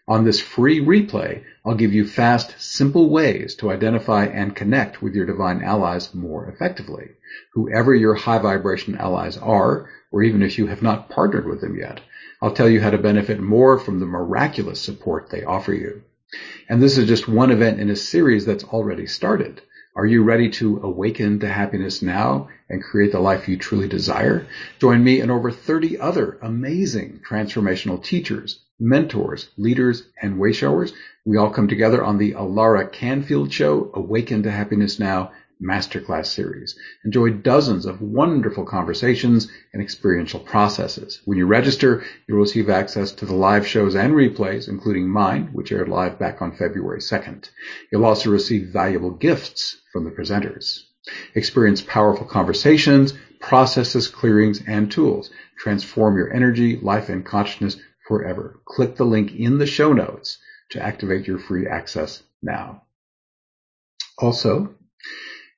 On 0.08 0.24
this 0.24 0.40
free 0.40 0.80
replay, 0.80 1.42
I'll 1.64 1.76
give 1.76 1.92
you 1.92 2.04
fast, 2.04 2.60
simple 2.60 3.08
ways 3.08 3.54
to 3.56 3.70
identify 3.70 4.24
and 4.24 4.56
connect 4.56 5.00
with 5.00 5.14
your 5.14 5.26
divine 5.26 5.62
allies 5.62 6.12
more 6.12 6.48
effectively. 6.48 7.10
Whoever 7.54 7.94
your 7.94 8.14
high 8.14 8.38
vibration 8.38 8.96
allies 8.96 9.38
are, 9.38 9.88
or 10.10 10.24
even 10.24 10.42
if 10.42 10.58
you 10.58 10.66
have 10.66 10.82
not 10.82 11.08
partnered 11.08 11.46
with 11.46 11.60
them 11.60 11.76
yet, 11.76 12.00
I'll 12.42 12.52
tell 12.52 12.68
you 12.68 12.80
how 12.80 12.90
to 12.90 12.98
benefit 12.98 13.40
more 13.40 13.78
from 13.78 14.00
the 14.00 14.06
miraculous 14.06 14.80
support 14.80 15.30
they 15.30 15.44
offer 15.44 15.72
you. 15.72 16.02
And 16.68 16.82
this 16.82 16.98
is 16.98 17.06
just 17.06 17.28
one 17.28 17.52
event 17.52 17.78
in 17.78 17.88
a 17.88 17.94
series 17.94 18.44
that's 18.44 18.64
already 18.64 19.06
started. 19.06 19.62
Are 19.94 20.06
you 20.06 20.22
ready 20.22 20.48
to 20.52 20.80
awaken 20.82 21.40
to 21.40 21.48
happiness 21.48 22.00
now 22.00 22.48
and 22.70 22.82
create 22.82 23.12
the 23.12 23.20
life 23.20 23.46
you 23.46 23.58
truly 23.58 23.88
desire? 23.88 24.46
Join 24.80 25.04
me 25.04 25.20
and 25.20 25.30
over 25.30 25.50
30 25.50 25.98
other 25.98 26.38
amazing 26.40 27.20
transformational 27.28 28.02
teachers, 28.02 28.60
mentors, 28.80 29.50
leaders, 29.58 30.04
and 30.22 30.38
wayshowers. 30.38 30.94
We 31.26 31.36
all 31.36 31.50
come 31.50 31.68
together 31.68 32.02
on 32.02 32.16
the 32.16 32.32
Alara 32.32 32.90
Canfield 32.90 33.52
Show, 33.52 33.90
Awaken 33.92 34.44
to 34.44 34.50
Happiness 34.50 34.98
Now 34.98 35.32
Masterclass 35.62 36.26
series. 36.26 36.76
Enjoy 37.04 37.30
dozens 37.30 37.86
of 37.86 38.02
wonderful 38.02 38.64
conversations 38.64 39.48
and 39.72 39.80
experiential 39.80 40.40
processes. 40.40 41.20
When 41.24 41.38
you 41.38 41.46
register, 41.46 42.04
you'll 42.26 42.40
receive 42.40 42.68
access 42.68 43.12
to 43.12 43.26
the 43.26 43.34
live 43.34 43.66
shows 43.66 43.94
and 43.94 44.12
replays, 44.14 44.68
including 44.68 45.08
mine, 45.08 45.50
which 45.52 45.70
aired 45.70 45.88
live 45.88 46.18
back 46.18 46.42
on 46.42 46.56
February 46.56 47.00
2nd. 47.00 47.48
You'll 47.90 48.04
also 48.04 48.30
receive 48.30 48.68
valuable 48.68 49.10
gifts 49.10 49.76
from 49.92 50.04
the 50.04 50.10
presenters. 50.10 50.80
Experience 51.34 51.80
powerful 51.80 52.26
conversations, 52.26 53.14
processes, 53.40 54.08
clearings, 54.08 54.62
and 54.66 54.90
tools. 54.90 55.30
Transform 55.58 56.16
your 56.16 56.32
energy, 56.32 56.76
life, 56.76 57.08
and 57.08 57.24
consciousness 57.24 57.76
forever. 58.06 58.60
Click 58.64 58.96
the 58.96 59.04
link 59.04 59.32
in 59.32 59.58
the 59.58 59.66
show 59.66 59.92
notes 59.92 60.38
to 60.70 60.82
activate 60.82 61.26
your 61.26 61.38
free 61.38 61.66
access 61.66 62.22
now. 62.42 62.82
Also, 64.18 64.74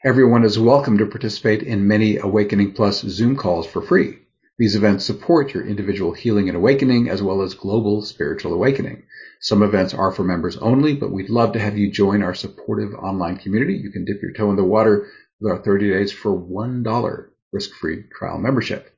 Everyone 0.06 0.44
is 0.44 0.58
welcome 0.58 0.98
to 0.98 1.06
participate 1.06 1.62
in 1.62 1.88
many 1.88 2.18
Awakening 2.18 2.72
Plus 2.72 3.00
Zoom 3.00 3.36
calls 3.36 3.66
for 3.66 3.80
free. 3.80 4.18
These 4.58 4.76
events 4.76 5.06
support 5.06 5.54
your 5.54 5.66
individual 5.66 6.12
healing 6.12 6.46
and 6.50 6.56
awakening 6.58 7.08
as 7.08 7.22
well 7.22 7.40
as 7.40 7.54
global 7.54 8.02
spiritual 8.02 8.52
awakening. 8.52 9.04
Some 9.40 9.62
events 9.62 9.94
are 9.94 10.12
for 10.12 10.22
members 10.22 10.58
only, 10.58 10.94
but 10.94 11.10
we'd 11.10 11.30
love 11.30 11.54
to 11.54 11.58
have 11.58 11.78
you 11.78 11.90
join 11.90 12.22
our 12.22 12.34
supportive 12.34 12.92
online 12.92 13.38
community. 13.38 13.76
You 13.78 13.90
can 13.90 14.04
dip 14.04 14.20
your 14.20 14.34
toe 14.34 14.50
in 14.50 14.56
the 14.56 14.62
water 14.62 15.06
with 15.40 15.50
our 15.50 15.62
30 15.62 15.88
days 15.88 16.12
for 16.12 16.38
$1 16.38 17.26
risk-free 17.54 18.04
trial 18.14 18.36
membership. 18.36 18.94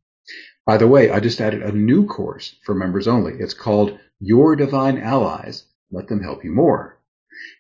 By 0.67 0.77
the 0.77 0.89
way, 0.89 1.09
I 1.09 1.21
just 1.21 1.41
added 1.41 1.63
a 1.63 1.71
new 1.71 2.07
course 2.07 2.57
for 2.65 2.75
members 2.75 3.07
only. 3.07 3.35
It's 3.35 3.55
called 3.55 3.97
Your 4.19 4.57
Divine 4.57 4.99
Allies. 4.99 5.67
Let 5.93 6.09
them 6.09 6.25
help 6.25 6.43
you 6.43 6.51
more. 6.51 6.99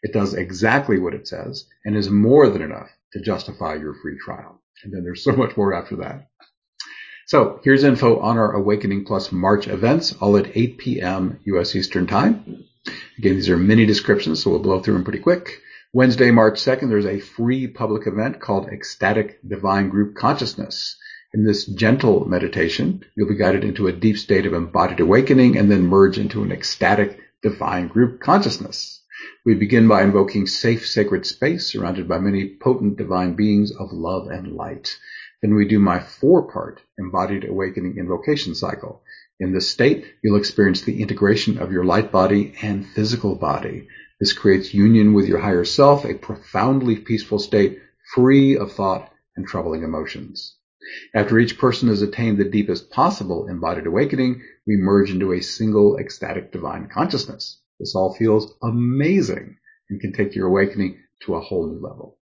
It 0.03 0.13
does 0.13 0.35
exactly 0.35 0.99
what 0.99 1.15
it 1.15 1.29
says 1.29 1.67
and 1.85 1.95
is 1.95 2.11
more 2.11 2.49
than 2.49 2.61
enough 2.63 2.91
to 3.13 3.21
justify 3.21 3.75
your 3.75 3.95
free 3.95 4.17
trial. 4.25 4.61
And 4.83 4.93
then 4.93 5.05
there's 5.05 5.25
so 5.25 5.33
much 5.33 5.57
more 5.57 5.75
after 5.75 5.97
that. 5.97 6.29
So 7.27 7.61
here's 7.65 7.83
info 7.83 8.21
on 8.21 8.39
our 8.39 8.53
Awakening 8.53 9.05
Plus 9.05 9.33
March 9.33 9.67
events, 9.67 10.13
all 10.21 10.37
at 10.37 10.57
8 10.57 10.79
p.m. 10.79 11.41
U.S. 11.45 11.75
Eastern 11.75 12.07
Time. 12.07 12.65
Again, 13.19 13.35
these 13.35 13.49
are 13.49 13.57
mini 13.57 13.85
descriptions, 13.85 14.43
so 14.43 14.51
we'll 14.51 14.61
blow 14.61 14.81
through 14.81 14.95
them 14.95 15.05
pretty 15.05 15.19
quick. 15.19 15.61
Wednesday, 15.93 16.31
March 16.31 16.61
2nd, 16.61 16.89
there's 16.89 17.07
a 17.07 17.19
free 17.19 17.67
public 17.67 18.07
event 18.07 18.41
called 18.41 18.69
Ecstatic 18.69 19.41
Divine 19.47 19.89
Group 19.89 20.15
Consciousness. 20.15 20.97
In 21.33 21.45
this 21.45 21.67
gentle 21.67 22.29
meditation, 22.29 23.05
you'll 23.17 23.29
be 23.29 23.35
guided 23.35 23.65
into 23.65 23.89
a 23.89 23.93
deep 23.93 24.19
state 24.19 24.47
of 24.47 24.53
embodied 24.53 25.01
awakening 25.01 25.57
and 25.57 25.71
then 25.71 25.87
merge 25.87 26.19
into 26.19 26.43
an 26.43 26.53
ecstatic 26.53 27.19
divine 27.43 27.89
group 27.89 28.21
consciousness. 28.21 28.96
We 29.45 29.55
begin 29.55 29.89
by 29.89 30.03
invoking 30.03 30.47
safe, 30.47 30.87
sacred 30.87 31.25
space 31.25 31.67
surrounded 31.67 32.09
by 32.09 32.19
many 32.19 32.57
potent 32.61 32.97
divine 32.97 33.35
beings 33.35 33.71
of 33.71 33.93
love 33.93 34.29
and 34.29 34.53
light. 34.53 34.99
Then 35.43 35.55
we 35.55 35.69
do 35.69 35.79
my 35.79 36.01
four-part 36.01 36.81
embodied 36.99 37.45
awakening 37.45 37.97
invocation 37.99 38.55
cycle. 38.55 39.03
In 39.39 39.53
this 39.53 39.71
state, 39.71 40.05
you'll 40.23 40.37
experience 40.37 40.83
the 40.83 41.01
integration 41.01 41.59
of 41.59 41.71
your 41.71 41.85
light 41.85 42.11
body 42.11 42.55
and 42.63 42.87
physical 42.87 43.35
body. 43.35 43.89
This 44.19 44.33
creates 44.33 44.75
union 44.75 45.13
with 45.13 45.27
your 45.27 45.39
higher 45.39 45.65
self, 45.65 46.05
a 46.05 46.15
profoundly 46.15 46.97
peaceful 46.97 47.39
state, 47.39 47.81
free 48.15 48.57
of 48.57 48.73
thought 48.73 49.13
and 49.37 49.47
troubling 49.47 49.83
emotions. 49.83 50.57
After 51.15 51.39
each 51.39 51.59
person 51.59 51.89
has 51.89 52.01
attained 52.01 52.39
the 52.39 52.49
deepest 52.49 52.91
possible 52.91 53.49
embodied 53.49 53.87
awakening, 53.87 54.43
we 54.67 54.77
merge 54.77 55.11
into 55.11 55.33
a 55.33 55.43
single 55.43 55.99
ecstatic 55.99 56.53
divine 56.53 56.89
consciousness. 56.89 57.61
This 57.79 57.95
all 57.95 58.15
feels 58.15 58.55
amazing 58.63 59.57
and 59.91 60.01
can 60.01 60.13
take 60.13 60.35
your 60.35 60.49
awakening 60.49 60.99
to 61.23 61.35
a 61.35 61.41
whole 61.41 61.67
new 61.67 61.81
level. 61.81 62.19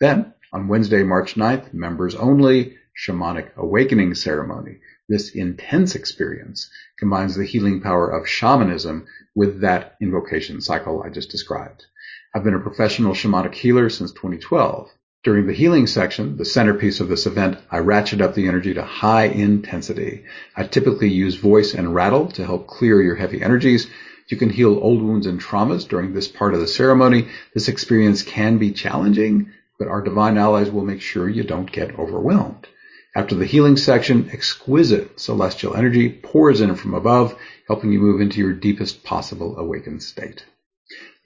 Then, 0.00 0.34
on 0.52 0.68
Wednesday, 0.68 1.02
March 1.02 1.34
9th, 1.34 1.72
members 1.72 2.14
only 2.14 2.76
shamanic 2.96 3.54
awakening 3.56 4.14
ceremony. 4.14 4.80
This 5.08 5.34
intense 5.34 5.94
experience 5.94 6.70
combines 6.98 7.34
the 7.34 7.44
healing 7.44 7.80
power 7.80 8.10
of 8.10 8.28
shamanism 8.28 9.06
with 9.34 9.60
that 9.60 9.96
invocation 10.00 10.60
cycle 10.60 11.02
I 11.02 11.10
just 11.10 11.30
described. 11.30 11.86
I've 12.34 12.44
been 12.44 12.54
a 12.54 12.60
professional 12.60 13.14
shamanic 13.14 13.54
healer 13.54 13.90
since 13.90 14.12
2012. 14.12 14.90
During 15.22 15.46
the 15.46 15.52
healing 15.52 15.86
section, 15.86 16.36
the 16.36 16.44
centerpiece 16.44 17.00
of 17.00 17.08
this 17.08 17.26
event, 17.26 17.58
I 17.70 17.78
ratchet 17.78 18.20
up 18.20 18.34
the 18.34 18.48
energy 18.48 18.72
to 18.74 18.82
high 18.82 19.24
intensity. 19.24 20.24
I 20.56 20.64
typically 20.64 21.08
use 21.08 21.34
voice 21.34 21.74
and 21.74 21.94
rattle 21.94 22.28
to 22.32 22.46
help 22.46 22.66
clear 22.66 23.02
your 23.02 23.16
heavy 23.16 23.42
energies. 23.42 23.86
You 24.30 24.36
can 24.36 24.50
heal 24.50 24.78
old 24.80 25.02
wounds 25.02 25.26
and 25.26 25.40
traumas 25.40 25.88
during 25.88 26.14
this 26.14 26.28
part 26.28 26.54
of 26.54 26.60
the 26.60 26.68
ceremony. 26.68 27.26
This 27.52 27.68
experience 27.68 28.22
can 28.22 28.58
be 28.58 28.70
challenging, 28.70 29.50
but 29.76 29.88
our 29.88 30.00
divine 30.00 30.38
allies 30.38 30.70
will 30.70 30.84
make 30.84 31.00
sure 31.00 31.28
you 31.28 31.42
don't 31.42 31.70
get 31.70 31.98
overwhelmed. 31.98 32.68
After 33.14 33.34
the 33.34 33.44
healing 33.44 33.76
section, 33.76 34.30
exquisite 34.32 35.18
celestial 35.18 35.74
energy 35.74 36.08
pours 36.08 36.60
in 36.60 36.76
from 36.76 36.94
above, 36.94 37.36
helping 37.66 37.90
you 37.90 37.98
move 37.98 38.20
into 38.20 38.38
your 38.38 38.52
deepest 38.52 39.02
possible 39.02 39.58
awakened 39.58 40.04
state. 40.04 40.44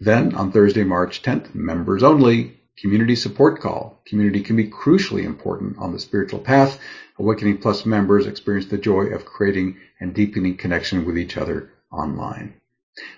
Then, 0.00 0.34
on 0.34 0.50
Thursday, 0.50 0.82
March 0.82 1.22
10th, 1.22 1.54
members 1.54 2.02
only, 2.02 2.58
Community 2.76 3.14
support 3.14 3.60
call. 3.60 4.02
Community 4.04 4.40
can 4.40 4.56
be 4.56 4.68
crucially 4.68 5.24
important 5.24 5.78
on 5.78 5.92
the 5.92 6.00
spiritual 6.00 6.40
path. 6.40 6.80
Awakening 7.18 7.58
Plus 7.58 7.86
members 7.86 8.26
experience 8.26 8.66
the 8.66 8.78
joy 8.78 9.04
of 9.06 9.24
creating 9.24 9.76
and 10.00 10.12
deepening 10.12 10.56
connection 10.56 11.04
with 11.04 11.16
each 11.16 11.36
other 11.36 11.70
online. 11.92 12.54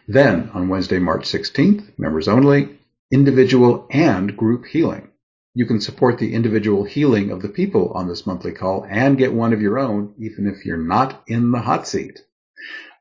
Then, 0.08 0.50
on 0.54 0.68
Wednesday, 0.68 0.98
March 0.98 1.24
16th, 1.30 1.98
members 1.98 2.28
only, 2.28 2.78
individual 3.10 3.86
and 3.90 4.36
group 4.36 4.64
healing. 4.66 5.08
You 5.54 5.66
can 5.66 5.80
support 5.80 6.18
the 6.18 6.34
individual 6.34 6.84
healing 6.84 7.30
of 7.30 7.42
the 7.42 7.48
people 7.48 7.92
on 7.92 8.08
this 8.08 8.26
monthly 8.26 8.52
call 8.52 8.86
and 8.88 9.16
get 9.16 9.32
one 9.32 9.52
of 9.52 9.60
your 9.60 9.78
own, 9.78 10.14
even 10.18 10.46
if 10.46 10.64
you're 10.64 10.76
not 10.76 11.22
in 11.26 11.50
the 11.50 11.60
hot 11.60 11.86
seat. 11.86 12.20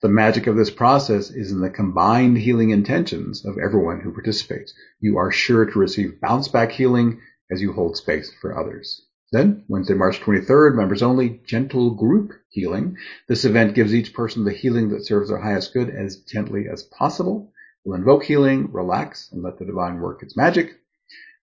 The 0.02 0.10
magic 0.10 0.48
of 0.48 0.56
this 0.56 0.70
process 0.70 1.32
is 1.32 1.52
in 1.52 1.62
the 1.62 1.70
combined 1.70 2.38
healing 2.38 2.70
intentions 2.70 3.46
of 3.46 3.58
everyone 3.58 4.02
who 4.02 4.14
participates. 4.14 4.74
You 5.00 5.18
are 5.18 5.32
sure 5.32 5.66
to 5.66 5.80
receive 5.80 6.22
bounce 6.22 6.48
back 6.48 6.72
healing 6.72 7.22
as 7.50 7.62
you 7.62 7.74
hold 7.74 7.98
space 7.98 8.32
for 8.42 8.58
others. 8.58 9.02
Then, 9.32 9.64
Wednesday, 9.68 9.94
March 9.94 10.20
23rd, 10.22 10.76
members 10.76 11.02
only, 11.02 11.42
gentle 11.46 11.92
group 11.92 12.34
healing. 12.50 12.98
This 13.28 13.46
event 13.46 13.76
gives 13.76 13.94
each 13.94 14.14
person 14.14 14.46
the 14.46 14.52
healing 14.52 14.90
that 14.90 15.06
serves 15.06 15.30
their 15.30 15.40
highest 15.40 15.74
good 15.74 15.90
as 15.90 16.18
gently 16.18 16.68
as 16.68 16.84
possible. 16.84 17.52
We'll 17.84 17.98
invoke 17.98 18.24
healing, 18.24 18.72
relax, 18.72 19.32
and 19.32 19.42
let 19.44 19.58
the 19.60 19.66
divine 19.66 20.00
work 20.00 20.24
its 20.24 20.38
magic. 20.38 20.76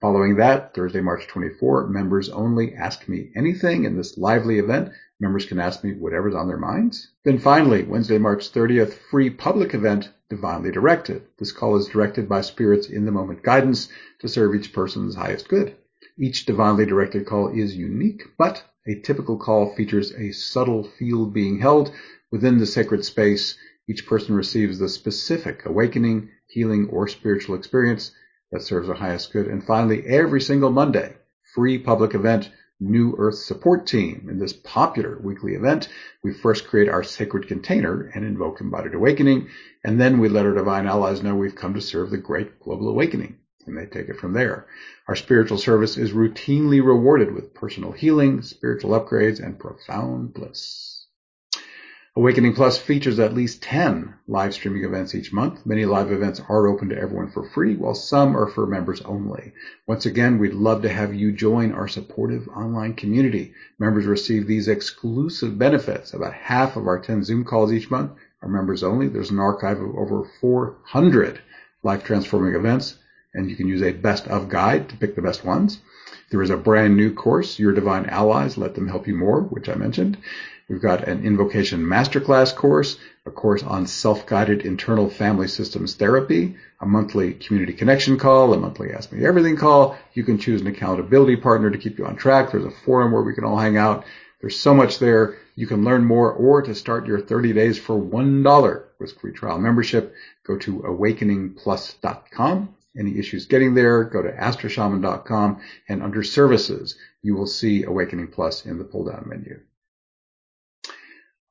Following 0.01 0.37
that, 0.37 0.73
Thursday, 0.73 1.01
March 1.01 1.27
24, 1.27 1.87
members 1.87 2.29
only 2.29 2.73
ask 2.75 3.07
me 3.07 3.31
anything 3.35 3.85
in 3.85 3.97
this 3.97 4.17
lively 4.17 4.59
event 4.59 4.91
Members 5.19 5.47
can 5.47 5.59
ask 5.59 5.83
me 5.83 5.93
whatever's 5.93 6.35
on 6.35 6.47
their 6.47 6.59
minds. 6.59 7.11
Then 7.23 7.39
finally, 7.39 7.81
Wednesday, 7.81 8.19
March 8.19 8.51
30th, 8.51 8.93
free 8.93 9.31
public 9.31 9.73
event, 9.73 10.11
Divinely 10.29 10.69
Directed. 10.69 11.23
This 11.39 11.51
call 11.51 11.75
is 11.75 11.87
directed 11.87 12.29
by 12.29 12.41
spirits 12.41 12.87
in 12.87 13.05
the 13.05 13.11
moment 13.11 13.41
guidance 13.41 13.89
to 14.19 14.29
serve 14.29 14.53
each 14.53 14.73
person's 14.73 15.15
highest 15.15 15.49
good. 15.49 15.75
Each 16.19 16.45
divinely 16.45 16.85
directed 16.87 17.27
call 17.27 17.49
is 17.49 17.75
unique, 17.75 18.23
but 18.39 18.63
a 18.87 18.99
typical 19.01 19.37
call 19.37 19.75
features 19.75 20.11
a 20.13 20.31
subtle 20.31 20.83
field 20.83 21.31
being 21.31 21.59
held 21.59 21.91
within 22.31 22.57
the 22.57 22.65
sacred 22.65 23.05
space. 23.05 23.55
Each 23.87 24.05
person 24.07 24.33
receives 24.33 24.79
the 24.79 24.89
specific 24.89 25.65
awakening, 25.65 26.29
healing, 26.47 26.89
or 26.89 27.07
spiritual 27.07 27.55
experience 27.55 28.11
that 28.51 28.63
serves 28.63 28.87
the 28.87 28.95
highest 28.95 29.31
good. 29.31 29.47
And 29.47 29.63
finally, 29.63 30.07
every 30.07 30.41
single 30.41 30.71
Monday, 30.71 31.17
free 31.53 31.77
public 31.77 32.15
event 32.15 32.49
New 32.79 33.15
Earth 33.17 33.37
Support 33.37 33.85
Team. 33.85 34.27
In 34.29 34.39
this 34.39 34.53
popular 34.53 35.19
weekly 35.19 35.53
event, 35.53 35.89
we 36.23 36.33
first 36.33 36.67
create 36.67 36.89
our 36.89 37.03
sacred 37.03 37.47
container 37.47 38.11
and 38.13 38.25
invoke 38.25 38.61
embodied 38.61 38.93
awakening, 38.93 39.49
and 39.83 39.99
then 39.99 40.19
we 40.19 40.29
let 40.29 40.45
our 40.45 40.53
divine 40.53 40.87
allies 40.87 41.23
know 41.23 41.35
we've 41.35 41.55
come 41.55 41.73
to 41.73 41.81
serve 41.81 42.09
the 42.09 42.17
great 42.17 42.59
global 42.59 42.89
awakening, 42.89 43.37
and 43.67 43.77
they 43.77 43.85
take 43.85 44.09
it 44.09 44.19
from 44.19 44.33
there. 44.33 44.65
Our 45.07 45.15
spiritual 45.15 45.57
service 45.57 45.97
is 45.97 46.11
routinely 46.11 46.83
rewarded 46.83 47.33
with 47.33 47.53
personal 47.53 47.91
healing, 47.91 48.41
spiritual 48.41 48.91
upgrades, 48.91 49.43
and 49.43 49.59
profound 49.59 50.33
bliss. 50.33 51.05
Awakening 52.17 52.55
Plus 52.55 52.79
features 52.79 53.19
at 53.19 53.35
least 53.35 53.61
10 53.61 54.15
live 54.27 54.55
streaming 54.55 54.83
events 54.83 55.13
each 55.13 55.31
month. 55.31 55.63
Many 55.67 55.85
live 55.85 56.11
events 56.11 56.41
are 56.49 56.65
open 56.65 56.89
to 56.89 56.97
everyone 56.97 57.29
for 57.29 57.47
free, 57.47 57.75
while 57.75 57.93
some 57.93 58.35
are 58.35 58.47
for 58.47 58.65
members 58.65 59.01
only. 59.01 59.53
Once 59.85 60.07
again, 60.07 60.39
we'd 60.39 60.55
love 60.55 60.81
to 60.81 60.89
have 60.89 61.13
you 61.13 61.31
join 61.31 61.73
our 61.73 61.87
supportive 61.87 62.47
online 62.47 62.95
community. 62.95 63.53
Members 63.77 64.07
receive 64.07 64.47
these 64.47 64.67
exclusive 64.67 65.59
benefits. 65.59 66.15
About 66.15 66.33
half 66.33 66.75
of 66.75 66.87
our 66.87 66.99
10 66.99 67.23
Zoom 67.23 67.43
calls 67.45 67.71
each 67.71 67.91
month 67.91 68.13
are 68.41 68.49
members 68.49 68.81
only. 68.81 69.07
There's 69.07 69.29
an 69.29 69.37
archive 69.37 69.79
of 69.79 69.95
over 69.95 70.23
400 70.41 71.39
life 71.83 72.03
transforming 72.03 72.55
events, 72.55 72.97
and 73.37 73.49
you 73.49 73.55
can 73.55 73.67
use 73.67 73.83
a 73.83 73.91
best 73.91 74.27
of 74.27 74.49
guide 74.49 74.89
to 74.89 74.97
pick 74.97 75.15
the 75.15 75.21
best 75.21 75.45
ones. 75.45 75.79
There 76.29 76.41
is 76.41 76.49
a 76.49 76.57
brand 76.57 76.97
new 76.97 77.13
course, 77.13 77.57
Your 77.59 77.71
Divine 77.71 78.07
Allies, 78.07 78.57
Let 78.57 78.75
Them 78.75 78.87
Help 78.87 79.07
You 79.07 79.15
More, 79.15 79.41
which 79.41 79.69
I 79.69 79.75
mentioned. 79.75 80.17
We've 80.67 80.81
got 80.81 81.07
an 81.07 81.23
invocation 81.23 81.81
masterclass 81.81 82.53
course, 82.53 82.97
a 83.25 83.31
course 83.31 83.63
on 83.63 83.87
self-guided 83.87 84.63
internal 84.63 85.09
family 85.09 85.47
systems 85.47 85.93
therapy, 85.93 86.57
a 86.81 86.85
monthly 86.85 87.33
community 87.33 87.71
connection 87.71 88.17
call, 88.17 88.53
a 88.53 88.57
monthly 88.57 88.91
ask 88.91 89.11
me 89.13 89.25
everything 89.25 89.55
call. 89.55 89.97
You 90.13 90.23
can 90.23 90.39
choose 90.39 90.59
an 90.59 90.67
accountability 90.67 91.37
partner 91.37 91.69
to 91.69 91.77
keep 91.77 91.97
you 91.97 92.05
on 92.05 92.17
track. 92.17 92.51
There's 92.51 92.65
a 92.65 92.71
forum 92.71 93.13
where 93.13 93.23
we 93.23 93.33
can 93.33 93.45
all 93.45 93.57
hang 93.57 93.77
out. 93.77 94.03
There's 94.41 94.59
so 94.59 94.73
much 94.73 94.99
there. 94.99 95.37
You 95.55 95.67
can 95.67 95.85
learn 95.85 96.03
more 96.03 96.33
or 96.33 96.61
to 96.63 96.75
start 96.75 97.07
your 97.07 97.21
30 97.21 97.53
days 97.53 97.79
for 97.79 97.95
$1 97.95 98.83
with 98.99 99.17
free 99.19 99.31
trial 99.31 99.59
membership, 99.59 100.13
go 100.45 100.57
to 100.57 100.79
awakeningplus.com. 100.79 102.76
Any 102.97 103.17
issues 103.17 103.45
getting 103.45 103.73
there, 103.73 104.03
go 104.03 104.21
to 104.21 104.31
astroshaman.com 104.31 105.61
and 105.87 106.03
under 106.03 106.23
services, 106.23 106.97
you 107.21 107.35
will 107.35 107.47
see 107.47 107.83
Awakening 107.83 108.29
Plus 108.29 108.65
in 108.65 108.77
the 108.77 108.83
pull 108.83 109.05
down 109.05 109.25
menu. 109.27 109.59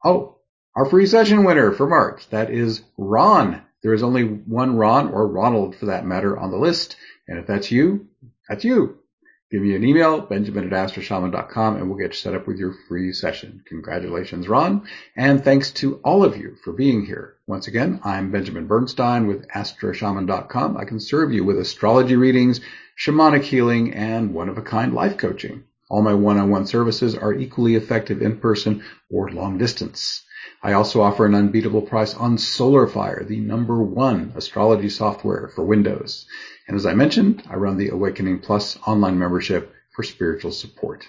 Oh, 0.05 0.39
our 0.75 0.87
free 0.87 1.07
session 1.07 1.45
winner 1.45 1.73
for 1.73 1.87
March. 1.87 2.29
That 2.31 2.51
is 2.51 2.83
Ron. 2.97 3.63
There 3.83 3.95
is 3.95 4.03
only 4.03 4.25
one 4.25 4.77
Ron 4.77 5.09
or 5.11 5.27
Ronald 5.27 5.77
for 5.77 5.87
that 5.87 6.07
matter 6.07 6.37
on 6.37 6.51
the 6.51 6.59
list. 6.59 6.97
And 7.29 7.39
if 7.39 7.47
that's 7.47 7.71
you, 7.71 8.09
that's 8.49 8.65
you. 8.65 8.99
Give 9.49 9.63
me 9.63 9.77
an 9.77 9.85
email, 9.85 10.23
benjamin 10.23 10.73
at 10.73 10.91
astroshaman.com, 10.91 11.77
and 11.77 11.89
we'll 11.89 11.99
get 11.99 12.09
you 12.11 12.17
set 12.17 12.35
up 12.35 12.49
with 12.49 12.59
your 12.59 12.75
free 12.89 13.13
session. 13.13 13.63
Congratulations, 13.67 14.49
Ron. 14.49 14.89
And 15.17 15.45
thanks 15.45 15.71
to 15.75 16.01
all 16.05 16.25
of 16.25 16.37
you 16.37 16.57
for 16.65 16.73
being 16.73 17.07
here. 17.07 17.37
Once 17.47 17.69
again, 17.69 18.01
I'm 18.03 18.33
Benjamin 18.33 18.67
Bernstein 18.67 19.29
with 19.29 19.47
astroshaman.com. 19.49 20.77
I 20.77 20.85
can 20.85 20.99
serve 20.99 21.33
you 21.33 21.45
with 21.45 21.61
astrology 21.61 22.17
readings, 22.17 22.61
shamanic 22.99 23.43
healing, 23.43 23.95
and 23.95 24.35
one-of-a-kind 24.35 24.95
life 24.95 25.17
coaching. 25.17 25.63
All 25.89 26.03
my 26.03 26.15
one-on-one 26.15 26.67
services 26.67 27.15
are 27.15 27.33
equally 27.33 27.77
effective 27.77 28.23
in 28.23 28.41
person 28.41 28.83
or 29.09 29.31
long 29.31 29.59
distance. 29.59 30.25
I 30.63 30.73
also 30.73 31.03
offer 31.03 31.27
an 31.27 31.35
unbeatable 31.35 31.83
price 31.83 32.15
on 32.15 32.37
SolarFire, 32.37 33.27
the 33.27 33.41
number 33.41 33.83
one 33.83 34.33
astrology 34.35 34.89
software 34.89 35.51
for 35.55 35.65
Windows. 35.65 36.27
And 36.67 36.77
as 36.77 36.87
I 36.87 36.95
mentioned, 36.95 37.43
I 37.49 37.57
run 37.57 37.77
the 37.77 37.91
Awakening 37.91 38.41
Plus 38.41 38.79
online 38.87 39.19
membership 39.19 39.73
for 39.95 40.03
spiritual 40.03 40.53
support. 40.53 41.07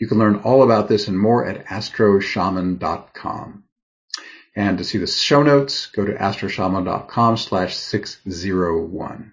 You 0.00 0.08
can 0.08 0.18
learn 0.18 0.42
all 0.44 0.62
about 0.62 0.88
this 0.88 1.08
and 1.08 1.18
more 1.18 1.46
at 1.46 1.66
astroshaman.com. 1.66 3.64
And 4.56 4.78
to 4.78 4.84
see 4.84 4.98
the 4.98 5.06
show 5.06 5.42
notes, 5.42 5.86
go 5.86 6.04
to 6.04 6.14
astroshaman.com 6.14 7.36
slash 7.36 7.76
601. 7.76 9.32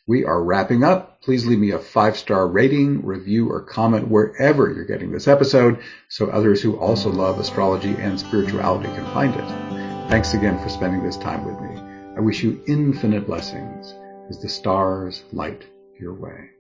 We 0.08 0.23
are 0.23 0.41
wrapping 0.41 0.84
up. 0.84 1.21
Please 1.21 1.45
leave 1.45 1.60
me 1.60 1.71
a 1.71 1.80
five-star 1.80 2.47
rating, 2.47 3.06
review, 3.06 3.51
or 3.51 3.62
comment 3.62 4.08
wherever 4.08 4.71
you're 4.71 4.86
getting 4.86 5.12
this 5.12 5.27
episode 5.27 5.84
so 6.08 6.27
others 6.27 6.62
who 6.62 6.77
also 6.77 7.10
love 7.10 7.39
astrology 7.39 7.93
and 7.95 8.17
spirituality 8.17 8.88
can 8.88 9.06
find 9.13 9.36
it. 9.36 10.10
Thanks 10.10 10.34
again 10.34 10.58
for 10.63 10.69
spending 10.69 11.03
this 11.03 11.17
time 11.17 11.43
with 11.45 11.60
me. 11.60 11.82
I 12.15 12.21
wish 12.21 12.41
you 12.41 12.63
infinite 12.67 13.27
blessings 13.27 13.93
as 14.30 14.41
the 14.41 14.47
stars 14.47 15.23
light 15.34 15.65
your 15.99 16.13
way. 16.13 16.57